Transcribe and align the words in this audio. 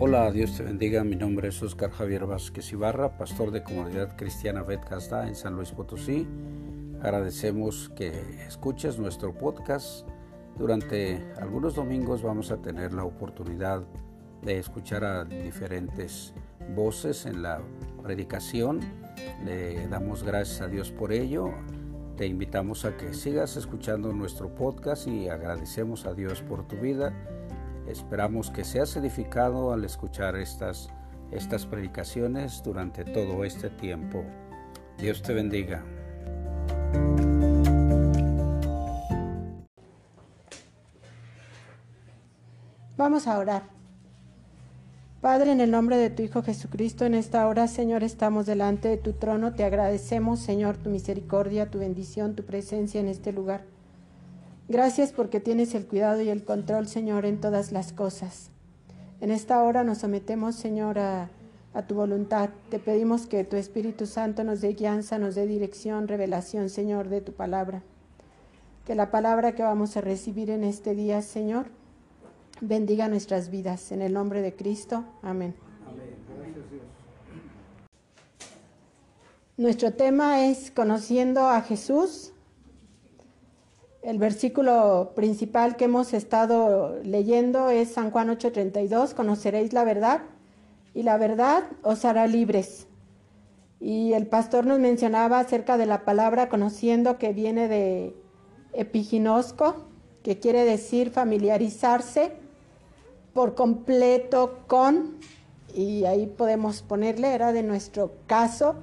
Hola, 0.00 0.30
Dios 0.30 0.56
te 0.56 0.62
bendiga. 0.62 1.02
Mi 1.02 1.16
nombre 1.16 1.48
es 1.48 1.60
Oscar 1.60 1.90
Javier 1.90 2.24
Vázquez 2.24 2.70
Ibarra, 2.72 3.18
pastor 3.18 3.50
de 3.50 3.64
Comunidad 3.64 4.16
Cristiana 4.16 4.62
Betcasta 4.62 5.26
en 5.26 5.34
San 5.34 5.56
Luis 5.56 5.72
Potosí. 5.72 6.24
Agradecemos 7.02 7.90
que 7.96 8.12
escuches 8.46 8.96
nuestro 9.00 9.34
podcast. 9.34 10.06
Durante 10.56 11.20
algunos 11.40 11.74
domingos 11.74 12.22
vamos 12.22 12.52
a 12.52 12.62
tener 12.62 12.92
la 12.94 13.02
oportunidad 13.02 13.82
de 14.42 14.58
escuchar 14.60 15.02
a 15.02 15.24
diferentes 15.24 16.32
voces 16.76 17.26
en 17.26 17.42
la 17.42 17.60
predicación. 18.00 18.78
Le 19.44 19.88
damos 19.88 20.22
gracias 20.22 20.60
a 20.60 20.68
Dios 20.68 20.92
por 20.92 21.12
ello. 21.12 21.50
Te 22.16 22.24
invitamos 22.24 22.84
a 22.84 22.96
que 22.96 23.12
sigas 23.14 23.56
escuchando 23.56 24.12
nuestro 24.12 24.54
podcast 24.54 25.08
y 25.08 25.28
agradecemos 25.28 26.06
a 26.06 26.14
Dios 26.14 26.40
por 26.42 26.68
tu 26.68 26.76
vida 26.76 27.12
Esperamos 27.88 28.50
que 28.50 28.64
seas 28.64 28.94
edificado 28.96 29.72
al 29.72 29.82
escuchar 29.84 30.36
estas, 30.36 30.90
estas 31.30 31.64
predicaciones 31.64 32.62
durante 32.62 33.02
todo 33.04 33.44
este 33.44 33.70
tiempo. 33.70 34.24
Dios 34.98 35.22
te 35.22 35.32
bendiga. 35.32 35.82
Vamos 42.98 43.26
a 43.26 43.38
orar. 43.38 43.62
Padre, 45.22 45.52
en 45.52 45.60
el 45.60 45.70
nombre 45.70 45.96
de 45.96 46.10
tu 46.10 46.22
Hijo 46.22 46.42
Jesucristo, 46.42 47.06
en 47.06 47.14
esta 47.14 47.48
hora, 47.48 47.68
Señor, 47.68 48.04
estamos 48.04 48.44
delante 48.44 48.88
de 48.88 48.98
tu 48.98 49.14
trono. 49.14 49.54
Te 49.54 49.64
agradecemos, 49.64 50.40
Señor, 50.40 50.76
tu 50.76 50.90
misericordia, 50.90 51.70
tu 51.70 51.78
bendición, 51.78 52.34
tu 52.36 52.44
presencia 52.44 53.00
en 53.00 53.08
este 53.08 53.32
lugar. 53.32 53.77
Gracias 54.68 55.12
porque 55.12 55.40
tienes 55.40 55.74
el 55.74 55.86
cuidado 55.86 56.20
y 56.20 56.28
el 56.28 56.44
control, 56.44 56.88
Señor, 56.88 57.24
en 57.24 57.40
todas 57.40 57.72
las 57.72 57.94
cosas. 57.94 58.50
En 59.22 59.30
esta 59.30 59.62
hora 59.62 59.82
nos 59.82 59.98
sometemos, 59.98 60.56
Señor, 60.56 60.98
a, 60.98 61.30
tu 61.86 61.94
voluntad. 61.94 62.50
Te 62.70 62.78
pedimos 62.78 63.26
que 63.26 63.44
tu 63.44 63.56
Espíritu 63.56 64.04
Santo 64.04 64.44
nos 64.44 64.60
dé 64.60 64.74
guianza, 64.74 65.18
nos 65.18 65.36
dé 65.36 65.46
dirección, 65.46 66.06
revelación, 66.06 66.68
Señor, 66.68 67.08
de 67.08 67.22
tu 67.22 67.32
palabra. 67.32 67.82
Que 68.84 68.94
la 68.94 69.10
palabra 69.10 69.54
que 69.54 69.62
vamos 69.62 69.96
a 69.96 70.02
recibir 70.02 70.50
en 70.50 70.64
este 70.64 70.94
día, 70.94 71.22
Señor, 71.22 71.66
bendiga 72.60 73.08
nuestras 73.08 73.48
vidas. 73.48 73.90
En 73.90 74.02
el 74.02 74.12
nombre 74.12 74.42
de 74.42 74.54
Cristo. 74.54 75.04
Amén. 75.22 75.54
Nuestro 79.56 79.92
tema 79.92 80.44
es 80.44 80.70
conociendo 80.70 81.48
a 81.48 81.62
Jesús 81.62 82.32
el 84.08 84.16
versículo 84.16 85.12
principal 85.14 85.76
que 85.76 85.84
hemos 85.84 86.14
estado 86.14 86.98
leyendo 87.04 87.68
es 87.68 87.90
San 87.90 88.10
Juan 88.10 88.30
8:32, 88.30 89.12
conoceréis 89.12 89.74
la 89.74 89.84
verdad 89.84 90.22
y 90.94 91.02
la 91.02 91.18
verdad 91.18 91.64
os 91.82 92.06
hará 92.06 92.26
libres. 92.26 92.86
Y 93.80 94.14
el 94.14 94.26
pastor 94.26 94.64
nos 94.64 94.78
mencionaba 94.78 95.40
acerca 95.40 95.76
de 95.76 95.84
la 95.84 96.06
palabra 96.06 96.48
conociendo 96.48 97.18
que 97.18 97.34
viene 97.34 97.68
de 97.68 98.16
epiginosco, 98.72 99.84
que 100.22 100.38
quiere 100.38 100.64
decir 100.64 101.10
familiarizarse 101.10 102.32
por 103.34 103.54
completo 103.54 104.60
con, 104.68 105.18
y 105.74 106.06
ahí 106.06 106.28
podemos 106.28 106.80
ponerle, 106.80 107.34
era 107.34 107.52
de 107.52 107.62
nuestro 107.62 108.12
caso, 108.26 108.76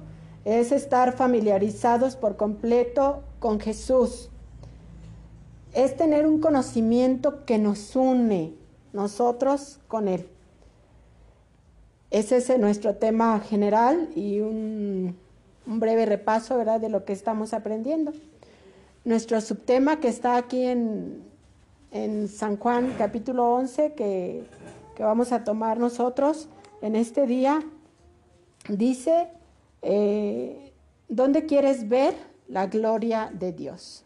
es 0.44 0.70
estar 0.70 1.16
familiarizados 1.16 2.14
por 2.14 2.36
completo 2.36 3.24
con 3.40 3.58
Jesús 3.58 4.30
es 5.76 5.94
tener 5.94 6.26
un 6.26 6.40
conocimiento 6.40 7.44
que 7.44 7.58
nos 7.58 7.94
une 7.94 8.54
nosotros 8.94 9.78
con 9.88 10.08
Él. 10.08 10.26
Ese 12.10 12.38
es 12.38 12.58
nuestro 12.58 12.94
tema 12.94 13.38
general 13.40 14.08
y 14.16 14.40
un, 14.40 15.18
breve 15.66 16.06
repaso 16.06 16.56
¿verdad? 16.56 16.80
de 16.80 16.88
lo 16.88 17.04
que 17.04 17.12
estamos 17.12 17.52
aprendiendo. 17.52 18.14
Nuestro 19.04 19.38
subtema 19.42 20.00
que 20.00 20.08
está 20.08 20.38
aquí 20.38 20.64
en, 20.64 21.26
San 22.28 22.56
Juan 22.56 22.94
capítulo 22.96 23.54
11, 23.54 23.92
que, 23.92 24.44
vamos 24.98 25.30
a 25.32 25.44
tomar 25.44 25.78
nosotros 25.78 26.48
en 26.80 26.96
este 26.96 27.26
día, 27.26 27.60
dice, 28.68 29.28
eh, 29.82 30.72
¿dónde 31.08 31.44
quieres 31.44 31.86
ver 31.86 32.14
la 32.48 32.66
gloria 32.66 33.30
de 33.32 33.52
Dios? 33.52 34.05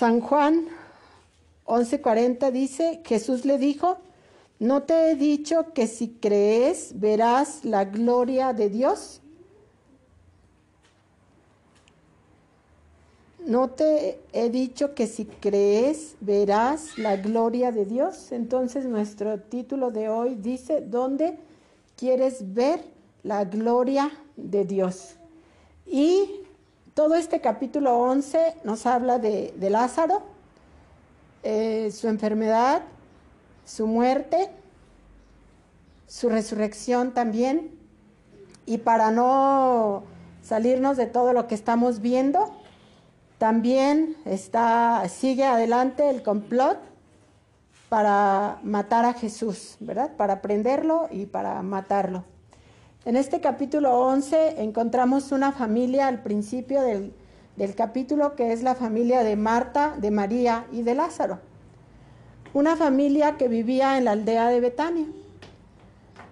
San 0.00 0.22
Juan 0.22 0.64
11:40 1.66 2.50
dice, 2.52 3.02
Jesús 3.04 3.44
le 3.44 3.58
dijo, 3.58 3.98
¿no 4.58 4.84
te 4.84 5.10
he 5.10 5.14
dicho 5.14 5.74
que 5.74 5.86
si 5.86 6.08
crees 6.08 6.98
verás 6.98 7.66
la 7.66 7.84
gloria 7.84 8.54
de 8.54 8.70
Dios? 8.70 9.20
¿No 13.44 13.68
te 13.68 14.18
he 14.32 14.48
dicho 14.48 14.94
que 14.94 15.06
si 15.06 15.26
crees 15.26 16.16
verás 16.22 16.96
la 16.96 17.16
gloria 17.16 17.70
de 17.70 17.84
Dios? 17.84 18.32
Entonces 18.32 18.86
nuestro 18.86 19.38
título 19.38 19.90
de 19.90 20.08
hoy 20.08 20.34
dice, 20.34 20.80
¿dónde 20.80 21.36
quieres 21.98 22.54
ver 22.54 22.82
la 23.22 23.44
gloria 23.44 24.10
de 24.38 24.64
Dios? 24.64 25.16
Y 25.84 26.39
todo 27.00 27.14
este 27.14 27.40
capítulo 27.40 27.98
11 27.98 28.56
nos 28.62 28.84
habla 28.84 29.18
de, 29.18 29.54
Lázaro, 29.70 30.20
eh, 31.42 31.90
su 31.92 32.08
enfermedad, 32.08 32.82
su 33.64 33.86
muerte, 33.86 34.50
su 36.06 36.28
resurrección 36.28 37.12
también. 37.12 37.70
Y 38.66 38.76
para 38.76 39.10
no 39.12 40.02
salirnos 40.42 40.98
de 40.98 41.06
todo 41.06 41.32
lo 41.32 41.46
que 41.46 41.54
estamos 41.54 42.02
viendo, 42.02 42.54
también 43.38 44.18
está, 44.26 45.02
sigue 45.08 45.46
adelante 45.46 46.10
el 46.10 46.22
complot 46.22 46.80
para 47.88 48.58
matar 48.62 49.06
a 49.06 49.14
Jesús, 49.14 49.76
¿verdad? 49.80 50.14
Para 50.18 50.42
prenderlo 50.42 51.08
y 51.10 51.24
para 51.24 51.62
matarlo. 51.62 52.24
En 53.06 53.16
este 53.16 53.40
capítulo 53.40 53.98
11 53.98 54.60
encontramos 54.60 55.32
una 55.32 55.52
familia 55.52 56.06
al 56.06 56.22
principio 56.22 56.82
del, 56.82 57.14
capítulo 57.74 58.36
que 58.36 58.52
es 58.52 58.62
la 58.62 58.74
familia 58.74 59.24
de 59.24 59.36
Marta, 59.36 59.94
de 59.96 60.10
María 60.10 60.66
y 60.70 60.82
de 60.82 60.94
Lázaro. 60.94 61.38
Una 62.52 62.76
familia 62.76 63.38
que 63.38 63.48
vivía 63.48 63.96
en 63.96 64.04
la 64.04 64.12
aldea 64.12 64.48
de 64.48 64.60
Betania, 64.60 65.06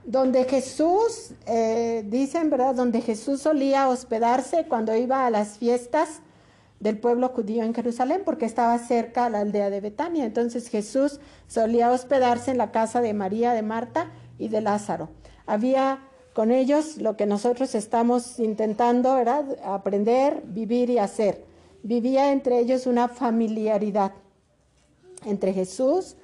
donde 0.05 0.45
Jesús, 0.45 1.31
eh, 1.47 2.05
dicen, 2.07 2.51
¿verdad? 2.51 2.75
Donde 2.75 3.01
Jesús 3.01 3.41
solía 3.41 3.89
hospedarse 3.89 4.67
cuando 4.69 4.95
iba 4.95 5.25
a 5.25 5.31
las 5.31 5.57
fiestas 5.57 6.21
del 6.81 6.99
pueblo 6.99 7.31
judío 7.31 7.63
en 7.63 7.73
Jerusalén, 7.73 8.21
porque 8.27 8.45
estaba 8.45 8.79
cerca 8.79 9.25
a 9.25 9.31
la 9.31 9.41
aldea 9.41 9.71
de 9.71 9.81
Betania. 9.81 10.27
Entonces 10.27 10.69
Jesús 10.69 11.19
solía 11.47 11.91
hospedarse 11.91 12.51
en 12.51 12.59
la 12.59 12.73
casa 12.73 13.01
de 13.01 13.15
María, 13.15 13.55
de 13.55 13.63
Marta 13.63 14.11
y 14.39 14.49
de 14.49 14.61
Lázaro. 14.61 15.09
Había 15.47 16.08
con 16.39 16.53
ellos 16.53 16.99
lo 16.99 17.17
que 17.17 17.27
nosotros 17.27 17.75
estamos 17.75 18.39
intentando 18.39 19.19
era 19.19 19.45
aprender, 19.65 20.41
vivir 20.47 20.89
y 20.89 20.99
hacer. 20.99 21.45
Vivía 21.83 22.31
entre 22.31 22.61
ellos 22.61 22.87
una 22.87 23.09
familiaridad 23.09 24.13
entre 25.27 25.53
Jesús 25.53 26.15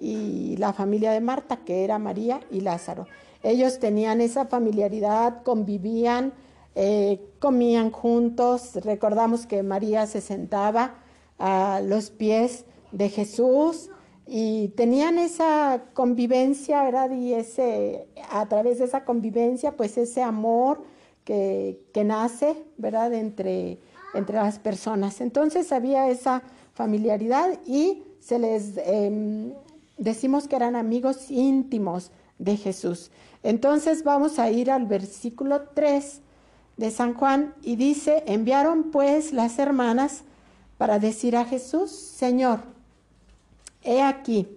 y 0.00 0.56
la 0.58 0.72
familia 0.72 1.10
de 1.10 1.20
Marta, 1.20 1.56
que 1.64 1.82
era 1.82 1.98
María 1.98 2.38
y 2.52 2.60
Lázaro. 2.60 3.08
Ellos 3.42 3.80
tenían 3.80 4.20
esa 4.20 4.46
familiaridad, 4.46 5.42
convivían, 5.42 6.34
eh, 6.76 7.20
comían 7.40 7.90
juntos. 7.90 8.76
Recordamos 8.76 9.44
que 9.44 9.64
María 9.64 10.06
se 10.06 10.20
sentaba 10.20 10.98
a 11.36 11.80
los 11.84 12.10
pies 12.10 12.64
de 12.92 13.08
Jesús 13.08 13.90
y 14.26 14.68
tenían 14.68 15.18
esa 15.18 15.84
convivencia, 15.92 16.82
¿verdad? 16.82 17.10
Y 17.10 17.34
ese, 17.34 18.08
a 18.30 18.46
través 18.46 18.78
de 18.78 18.86
esa 18.86 19.04
convivencia, 19.04 19.76
pues 19.76 19.98
ese 19.98 20.22
amor 20.22 20.82
que, 21.24 21.78
nace, 22.04 22.56
¿verdad? 22.78 23.12
Entre, 23.12 23.78
entre 24.14 24.36
las 24.36 24.58
personas. 24.58 25.20
Entonces 25.20 25.72
había 25.72 26.08
esa 26.08 26.42
familiaridad 26.72 27.58
y 27.66 28.02
se 28.20 28.38
les 28.38 28.78
em, 28.78 29.52
decimos 29.98 30.48
que 30.48 30.56
eran 30.56 30.76
amigos 30.76 31.30
íntimos 31.30 32.10
de 32.38 32.56
Jesús. 32.56 33.10
Entonces 33.42 34.04
vamos 34.04 34.38
a 34.38 34.50
ir 34.50 34.70
al 34.70 34.86
versículo 34.86 35.68
3 35.74 36.20
de 36.78 36.90
San 36.90 37.14
Juan 37.14 37.54
y 37.62 37.76
dice, 37.76 38.24
enviaron 38.26 38.90
pues 38.90 39.32
las 39.32 39.58
hermanas 39.58 40.24
para 40.78 40.98
decir 40.98 41.36
a 41.36 41.44
Jesús, 41.44 41.90
Señor, 41.90 42.73
He 43.84 44.02
aquí, 44.02 44.48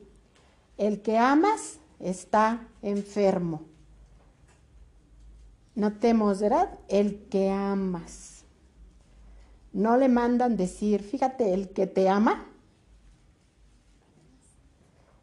el 0.77 1.01
que 1.01 1.17
amas 1.17 1.79
está 1.99 2.67
enfermo. 2.81 3.61
Notemos, 5.75 6.39
¿verdad? 6.39 6.79
El 6.87 7.19
que 7.29 7.51
amas. 7.51 8.45
No 9.73 9.97
le 9.97 10.09
mandan 10.09 10.57
decir, 10.57 11.03
fíjate, 11.03 11.53
el 11.53 11.69
que 11.69 11.85
te 11.85 12.09
ama. 12.09 12.47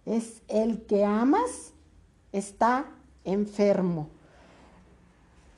es 0.06 0.42
el 0.48 0.84
que 0.86 1.04
amas 1.04 1.72
está 2.32 2.86
enfermo. 3.24 4.08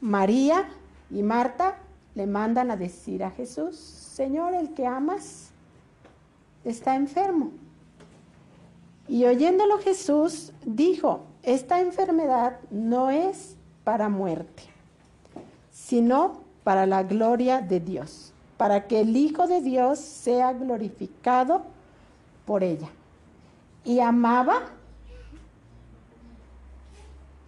María 0.01 0.69
y 1.11 1.23
Marta 1.23 1.79
le 2.15 2.27
mandan 2.27 2.71
a 2.71 2.77
decir 2.77 3.25
a 3.25 3.31
Jesús, 3.31 3.77
Señor, 3.77 4.55
el 4.55 4.73
que 4.75 4.87
amas 4.87 5.51
está 6.65 6.95
enfermo. 6.95 7.51
Y 9.09 9.25
oyéndolo 9.25 9.79
Jesús 9.79 10.53
dijo, 10.65 11.21
esta 11.43 11.81
enfermedad 11.81 12.59
no 12.71 13.11
es 13.11 13.57
para 13.85 14.09
muerte, 14.09 14.65
sino 15.71 16.41
para 16.65 16.87
la 16.87 17.05
gloria 17.05 17.61
de 17.61 17.79
Dios, 17.79 18.33
para 18.57 18.89
que 18.89 19.01
el 19.01 19.17
Hijo 19.17 19.47
de 19.47 19.61
Dios 19.61 20.01
sea 20.01 20.53
glorificado 20.53 21.63
por 22.45 22.65
ella. 22.65 22.89
Y 23.85 24.01
amaba 24.01 24.63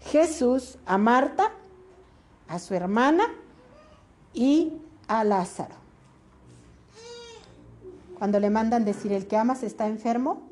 Jesús 0.02 0.78
a 0.86 0.96
Marta, 0.96 1.50
a 2.46 2.60
su 2.60 2.74
hermana 2.74 3.24
y 4.32 4.74
a 5.08 5.24
Lázaro. 5.24 5.74
Cuando 8.16 8.38
le 8.38 8.50
mandan 8.50 8.84
decir 8.84 9.12
el 9.12 9.26
que 9.26 9.36
amas 9.36 9.64
está 9.64 9.88
enfermo, 9.88 10.47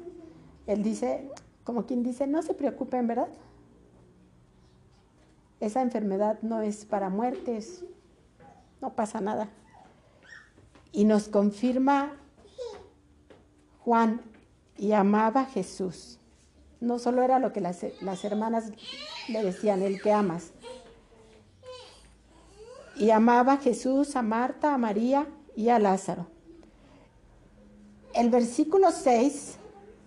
él 0.67 0.83
dice, 0.83 1.31
como 1.65 1.87
quien 1.87 2.03
dice, 2.03 2.27
no 2.27 2.43
se 2.43 2.55
preocupen, 2.55 3.07
¿verdad? 3.07 3.29
Esa 5.61 5.83
enfermedad 5.83 6.39
no 6.43 6.61
es 6.61 6.85
para 6.85 7.09
muertes, 7.09 7.85
no 8.81 8.95
pasa 8.95 9.21
nada. 9.21 9.49
Y 10.93 11.05
nos 11.05 11.29
confirma 11.29 12.13
Juan, 13.87 14.21
y 14.77 14.93
amaba 14.93 15.43
a 15.43 15.47
Jesús. 15.47 16.19
No 16.81 16.99
solo 16.99 17.23
era 17.23 17.39
lo 17.39 17.53
que 17.53 17.61
las, 17.61 17.87
las 18.01 18.25
hermanas 18.25 18.73
le 19.29 19.45
decían, 19.45 19.81
el 19.81 20.03
que 20.03 20.13
amas. 20.13 20.51
Y 22.97 23.11
amaba 23.11 23.55
a 23.55 23.57
Jesús, 23.59 24.17
a 24.17 24.23
Marta, 24.23 24.75
a 24.75 24.79
María 24.79 25.29
y 25.55 25.69
a 25.69 25.79
Lázaro. 25.79 26.27
El 28.13 28.29
versículo 28.31 28.91
6 28.91 29.59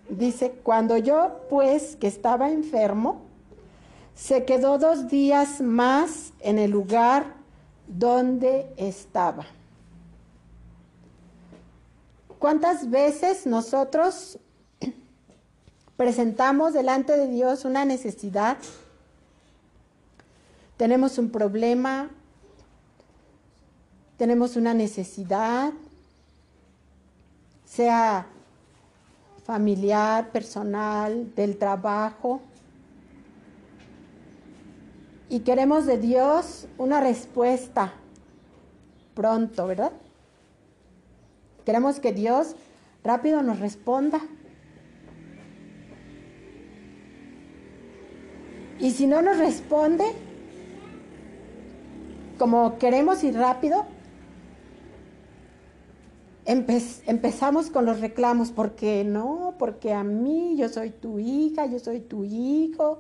dice, 0.10 0.52
cuando 0.64 0.98
yo 0.98 1.42
pues 1.50 1.96
que 1.96 2.08
estaba 2.08 2.50
enfermo, 2.50 3.22
se 4.16 4.44
quedó 4.44 4.78
dos 4.78 5.08
días 5.08 5.62
más 5.62 6.34
en 6.42 6.60
el 6.60 6.72
lugar 6.72 7.36
donde 7.88 8.72
estaba. 8.78 9.46
¿Cuántas 12.38 12.90
veces 12.90 13.46
nosotros 13.46 14.40
presentamos 15.98 16.74
delante 16.74 17.18
de 17.18 17.28
Dios 17.28 17.66
una 17.66 17.86
necesidad? 17.86 18.58
Tenemos 20.78 21.18
un 21.18 21.30
problema, 21.30 22.10
tenemos 24.18 24.56
una 24.56 24.74
necesidad, 24.74 25.74
sea 27.66 28.28
familiar, 29.50 30.30
personal, 30.30 31.34
del 31.34 31.58
trabajo. 31.58 32.40
Y 35.28 35.40
queremos 35.40 35.88
de 35.88 35.98
Dios 35.98 36.68
una 36.78 37.00
respuesta 37.00 37.94
pronto, 39.16 39.66
¿verdad? 39.66 39.92
Queremos 41.66 42.00
que 42.00 42.14
Dios 42.14 42.56
rápido 43.04 43.42
nos 43.42 43.60
responda. 43.60 44.22
Y 48.80 48.92
si 48.92 49.08
no 49.08 49.24
nos 49.24 49.40
responde, 49.40 50.06
como 52.38 52.78
queremos 52.78 53.24
ir 53.24 53.34
rápido, 53.34 53.88
empezamos 56.50 57.70
con 57.70 57.86
los 57.86 58.00
reclamos, 58.00 58.52
porque 58.52 59.04
no, 59.04 59.54
porque 59.60 59.94
a 59.94 60.04
mí, 60.04 60.56
yo 60.58 60.68
soy 60.68 60.90
tu 60.90 61.20
hija, 61.20 61.68
yo 61.68 61.78
soy 61.78 62.00
tu 62.00 62.24
hijo. 62.24 63.00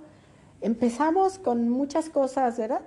Empezamos 0.61 1.39
con 1.39 1.67
muchas 1.67 2.09
cosas, 2.09 2.59
¿verdad? 2.59 2.81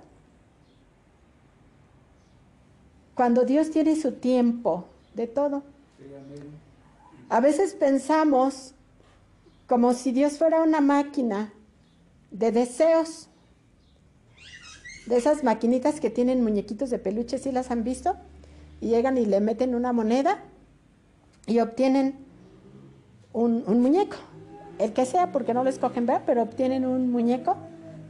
Cuando 3.13 3.43
Dios 3.43 3.71
tiene 3.71 3.97
su 3.97 4.13
tiempo 4.13 4.85
de 5.15 5.27
todo. 5.27 5.63
A 7.27 7.41
veces 7.41 7.73
pensamos 7.73 8.73
como 9.67 9.93
si 9.93 10.13
Dios 10.13 10.37
fuera 10.37 10.61
una 10.61 10.79
máquina 10.79 11.51
de 12.31 12.53
deseos, 12.53 13.27
de 15.07 15.17
esas 15.17 15.43
maquinitas 15.43 15.99
que 15.99 16.09
tienen 16.09 16.41
muñequitos 16.41 16.89
de 16.89 16.99
peluche, 16.99 17.37
¿sí 17.37 17.51
las 17.51 17.69
han 17.69 17.83
visto? 17.83 18.15
Y 18.79 18.87
llegan 18.87 19.17
y 19.17 19.25
le 19.25 19.41
meten 19.41 19.75
una 19.75 19.91
moneda 19.91 20.41
y 21.45 21.59
obtienen 21.59 22.25
un, 23.33 23.63
muñeco, 23.81 24.17
el 24.79 24.93
que 24.93 25.05
sea, 25.05 25.31
porque 25.31 25.53
no 25.53 25.63
lo 25.63 25.69
escogen 25.69 26.05
ver, 26.05 26.21
pero 26.25 26.43
obtienen 26.43 26.85
un 26.85 27.11
muñeco 27.11 27.57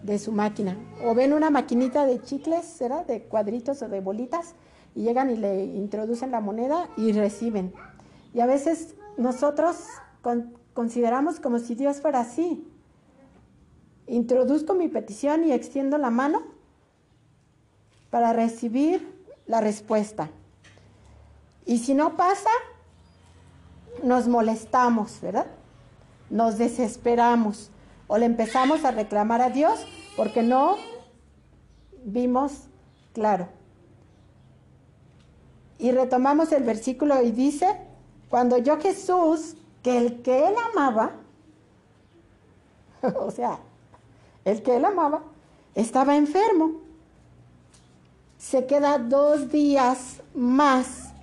de 0.04 0.20
su 0.20 0.32
máquina. 0.32 0.78
O 1.04 1.16
ven 1.16 1.34
una 1.34 1.50
maquinita 1.50 2.06
de 2.06 2.22
chicles, 2.22 2.66
¿será? 2.66 3.04
De 3.04 3.24
cuadritos 3.24 3.82
o 3.82 3.90
de 3.90 4.02
bolitas, 4.02 4.56
y 4.96 5.04
llegan 5.04 5.32
y 5.32 5.38
le 5.38 5.64
introducen 5.64 6.32
la 6.32 6.42
moneda 6.42 6.90
y 6.98 7.12
reciben. 7.14 7.74
Y 8.34 8.42
a 8.42 8.46
veces 8.46 8.96
nosotros 9.18 9.78
consideramos 10.74 11.40
como 11.40 11.60
si 11.60 11.76
Dios 11.76 12.02
fuera 12.02 12.22
así. 12.22 12.68
Introduzco 14.08 14.74
mi 14.74 14.90
petición 14.90 15.46
y 15.46 15.54
extiendo 15.54 15.98
la 15.98 16.10
mano 16.10 16.44
para 18.10 18.34
recibir 18.34 19.12
la 19.48 19.62
respuesta. 19.62 20.30
Y 21.66 21.80
si 21.80 21.94
no 21.94 22.18
pasa, 22.18 22.50
nos 24.04 24.28
molestamos, 24.28 25.20
¿verdad? 25.22 25.48
Nos 26.30 26.58
desesperamos 26.58 27.72
o 28.08 28.18
le 28.18 28.26
empezamos 28.26 28.86
a 28.86 28.92
reclamar 28.92 29.42
a 29.42 29.50
Dios 29.50 29.86
porque 30.16 30.44
no 30.44 30.76
vimos 32.04 32.68
claro. 33.14 33.48
Y 35.80 35.92
retomamos 35.92 36.52
el 36.52 36.64
versículo 36.64 37.22
y 37.22 37.32
dice, 37.32 37.78
cuando 38.30 38.58
yo 38.58 38.80
Jesús, 38.80 39.56
que 39.82 39.98
el 39.98 40.22
que 40.22 40.48
él 40.48 40.56
amaba, 40.72 41.14
o 43.20 43.32
sea, 43.32 43.60
el 44.46 44.62
que 44.62 44.76
él 44.76 44.86
amaba, 44.86 45.24
estaba 45.76 46.16
enfermo, 46.16 46.82
se 48.38 48.66
queda 48.66 48.98
dos 48.98 49.50
días 49.50 50.22
más 50.36 51.14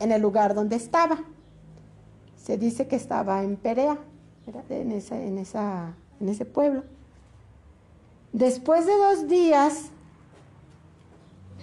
en 0.00 0.12
el 0.12 0.22
lugar 0.22 0.54
donde 0.54 0.76
estaba 0.76 1.18
se 2.46 2.56
dice 2.56 2.86
que 2.86 2.94
estaba 2.94 3.42
en 3.42 3.56
Perea, 3.56 3.98
En, 4.70 4.92
ese 6.28 6.44
pueblo. 6.44 6.84
Después 8.32 8.86
de 8.86 8.92
dos 8.92 9.26
días, 9.26 9.86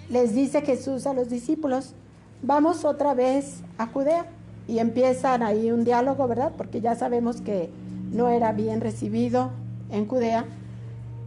les 0.09 0.35
dice 0.35 0.61
Jesús 0.61 1.07
a 1.07 1.13
los 1.13 1.29
discípulos, 1.29 1.93
vamos 2.41 2.83
otra 2.83 3.13
vez 3.13 3.61
a 3.77 3.87
Judea. 3.87 4.25
Y 4.67 4.79
empiezan 4.79 5.41
ahí 5.41 5.71
un 5.71 5.85
diálogo, 5.85 6.27
¿verdad? 6.27 6.51
Porque 6.57 6.81
ya 6.81 6.95
sabemos 6.95 7.39
que 7.39 7.69
no 8.11 8.27
era 8.27 8.51
bien 8.51 8.81
recibido 8.81 9.51
en 9.89 10.05
Judea. 10.05 10.45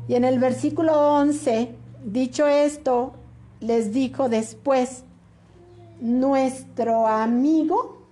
Y 0.06 0.16
en 0.16 0.24
el 0.24 0.38
versículo 0.38 1.14
11, 1.14 1.74
dicho 2.04 2.46
esto, 2.46 3.14
les 3.60 3.94
dijo 3.94 4.28
después, 4.28 5.04
nuestro 5.98 7.06
amigo, 7.06 8.02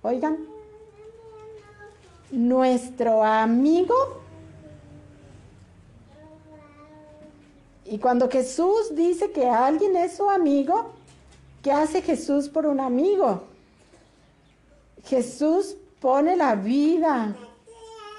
oigan, 0.00 0.51
nuestro 2.32 3.22
amigo. 3.22 3.94
Y 7.84 7.98
cuando 7.98 8.28
Jesús 8.28 8.94
dice 8.94 9.30
que 9.30 9.48
alguien 9.48 9.96
es 9.96 10.16
su 10.16 10.28
amigo, 10.28 10.92
¿qué 11.62 11.70
hace 11.70 12.02
Jesús 12.02 12.48
por 12.48 12.66
un 12.66 12.80
amigo? 12.80 13.44
Jesús 15.04 15.76
pone 16.00 16.36
la 16.36 16.54
vida, 16.54 17.36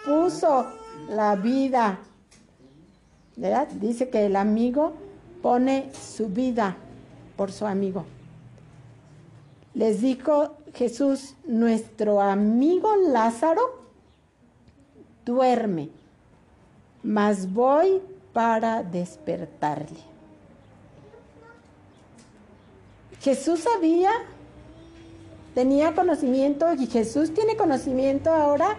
puso 0.05 0.67
la 1.10 1.36
vida. 1.36 2.00
¿Verdad? 3.36 3.67
Dice 3.70 4.10
que 4.10 4.27
el 4.27 4.36
amigo 4.36 4.93
pone 5.41 5.91
su 5.93 6.27
vida 6.27 6.77
por 7.36 7.51
su 7.51 7.65
amigo. 7.65 8.05
Les 9.74 10.01
dijo 10.01 10.55
Jesús, 10.75 11.34
nuestro 11.46 12.22
amigo 12.22 12.96
Lázaro 12.96 13.82
duerme, 15.25 15.89
mas 17.03 17.51
voy 17.51 18.01
para 18.33 18.83
despertarle. 18.83 19.99
Jesús 23.21 23.61
sabía, 23.61 24.11
tenía 25.55 25.95
conocimiento 25.95 26.73
y 26.73 26.87
Jesús 26.87 27.33
tiene 27.33 27.55
conocimiento 27.55 28.31
ahora 28.31 28.77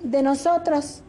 de 0.00 0.22
nosotros, 0.22 1.02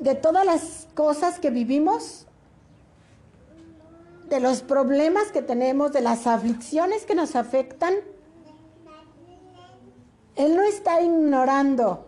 de 0.00 0.14
todas 0.14 0.44
las 0.44 0.88
cosas 0.94 1.38
que 1.38 1.50
vivimos, 1.50 2.26
de 4.28 4.40
los 4.40 4.62
problemas 4.62 5.30
que 5.32 5.40
tenemos, 5.40 5.92
de 5.92 6.00
las 6.00 6.26
aflicciones 6.26 7.04
que 7.04 7.14
nos 7.14 7.36
afectan. 7.36 7.94
Él 10.38 10.54
no 10.54 10.62
está 10.62 11.02
ignorando 11.02 12.06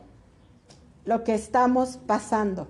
lo 1.05 1.25
que 1.25 1.35
estamos 1.35 1.99
pasando. 2.07 2.69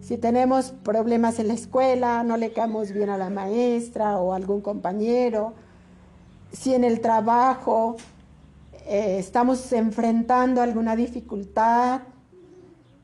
Si 0.00 0.16
tenemos 0.16 0.70
problemas 0.70 1.40
en 1.40 1.48
la 1.48 1.54
escuela, 1.54 2.22
no 2.22 2.36
le 2.36 2.52
caemos 2.52 2.92
bien 2.92 3.10
a 3.10 3.18
la 3.18 3.30
maestra 3.30 4.18
o 4.18 4.32
algún 4.32 4.60
compañero, 4.60 5.54
si 6.52 6.72
en 6.72 6.84
el 6.84 7.00
trabajo 7.00 7.96
eh, 8.86 9.18
estamos 9.18 9.72
enfrentando 9.72 10.62
alguna 10.62 10.94
dificultad 10.94 12.02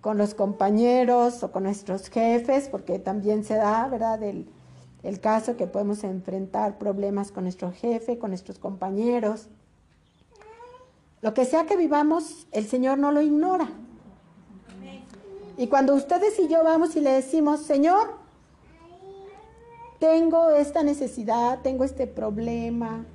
con 0.00 0.16
los 0.16 0.34
compañeros 0.34 1.42
o 1.42 1.50
con 1.50 1.64
nuestros 1.64 2.10
jefes, 2.10 2.68
porque 2.68 3.00
también 3.00 3.42
se 3.42 3.56
da, 3.56 3.88
¿verdad?, 3.88 4.22
el 4.22 5.20
caso 5.20 5.56
que 5.56 5.66
podemos 5.66 6.04
enfrentar 6.04 6.78
problemas 6.78 7.32
con 7.32 7.42
nuestro 7.42 7.72
jefe, 7.72 8.18
con 8.18 8.30
nuestros 8.30 8.60
compañeros. 8.60 9.48
Lo 11.24 11.32
que 11.32 11.46
sea 11.46 11.64
que 11.64 11.78
vivamos, 11.78 12.46
el 12.52 12.68
Señor 12.68 12.98
no 12.98 13.10
lo 13.10 13.22
ignora. 13.22 13.70
Y 15.56 15.68
cuando 15.68 15.94
ustedes 15.94 16.38
y 16.38 16.48
yo 16.48 16.62
vamos 16.62 16.96
y 16.96 17.00
le 17.00 17.12
decimos, 17.12 17.62
Señor, 17.62 18.12
tengo 19.98 20.50
esta 20.50 20.82
necesidad, 20.82 21.62
tengo 21.62 21.84
este 21.84 22.06
problema, 22.06 23.06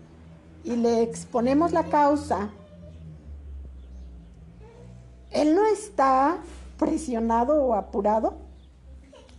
y 0.63 0.75
le 0.75 1.03
exponemos 1.03 1.71
la 1.71 1.83
causa, 1.83 2.49
Él 5.29 5.53
no 5.53 5.67
está 5.67 6.39
presionado 6.79 7.63
o 7.63 7.75
apurado 7.75 8.37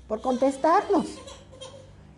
por 0.07 0.21
contestarnos. 0.21 1.07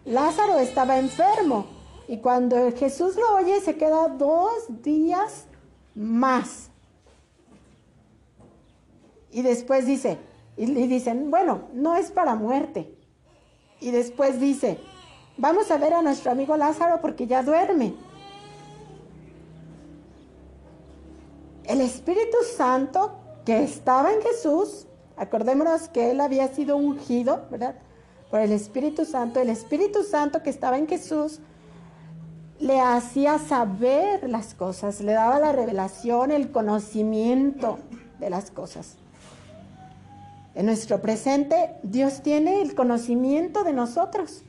Lázaro 0.04 0.58
estaba 0.58 0.98
enfermo 0.98 1.64
y 2.08 2.18
cuando 2.18 2.70
Jesús 2.72 3.16
lo 3.16 3.36
oye 3.36 3.58
se 3.62 3.78
queda 3.78 4.08
dos 4.08 4.52
días 4.82 5.46
más. 5.94 6.70
Y 9.30 9.42
después 9.42 9.86
dice, 9.86 10.18
y 10.56 10.66
le 10.66 10.86
dicen, 10.86 11.30
bueno, 11.30 11.68
no 11.72 11.96
es 11.96 12.10
para 12.10 12.34
muerte. 12.34 12.94
Y 13.80 13.90
después 13.90 14.38
dice, 14.38 14.78
vamos 15.36 15.70
a 15.70 15.78
ver 15.78 15.94
a 15.94 16.02
nuestro 16.02 16.30
amigo 16.30 16.56
Lázaro 16.56 17.00
porque 17.00 17.26
ya 17.26 17.42
duerme. 17.42 17.94
El 21.64 21.80
Espíritu 21.80 22.36
Santo 22.56 23.18
que 23.44 23.62
estaba 23.62 24.12
en 24.12 24.20
Jesús, 24.20 24.86
acordémonos 25.16 25.88
que 25.88 26.10
él 26.10 26.20
había 26.20 26.48
sido 26.48 26.76
ungido, 26.76 27.46
¿verdad? 27.50 27.76
Por 28.30 28.40
el 28.40 28.52
Espíritu 28.52 29.04
Santo. 29.04 29.40
El 29.40 29.48
Espíritu 29.48 30.02
Santo 30.02 30.42
que 30.42 30.50
estaba 30.50 30.78
en 30.78 30.86
Jesús 30.86 31.40
le 32.62 32.80
hacía 32.80 33.40
saber 33.40 34.30
las 34.30 34.54
cosas, 34.54 35.00
le 35.00 35.14
daba 35.14 35.40
la 35.40 35.50
revelación, 35.50 36.30
el 36.30 36.52
conocimiento 36.52 37.80
de 38.20 38.30
las 38.30 38.52
cosas. 38.52 38.94
En 40.54 40.66
nuestro 40.66 41.02
presente, 41.02 41.74
Dios 41.82 42.22
tiene 42.22 42.62
el 42.62 42.76
conocimiento 42.76 43.64
de 43.64 43.72
nosotros. 43.72 44.42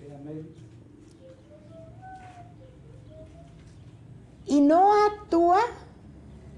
Y 4.45 4.61
no 4.61 4.93
actúa 5.07 5.61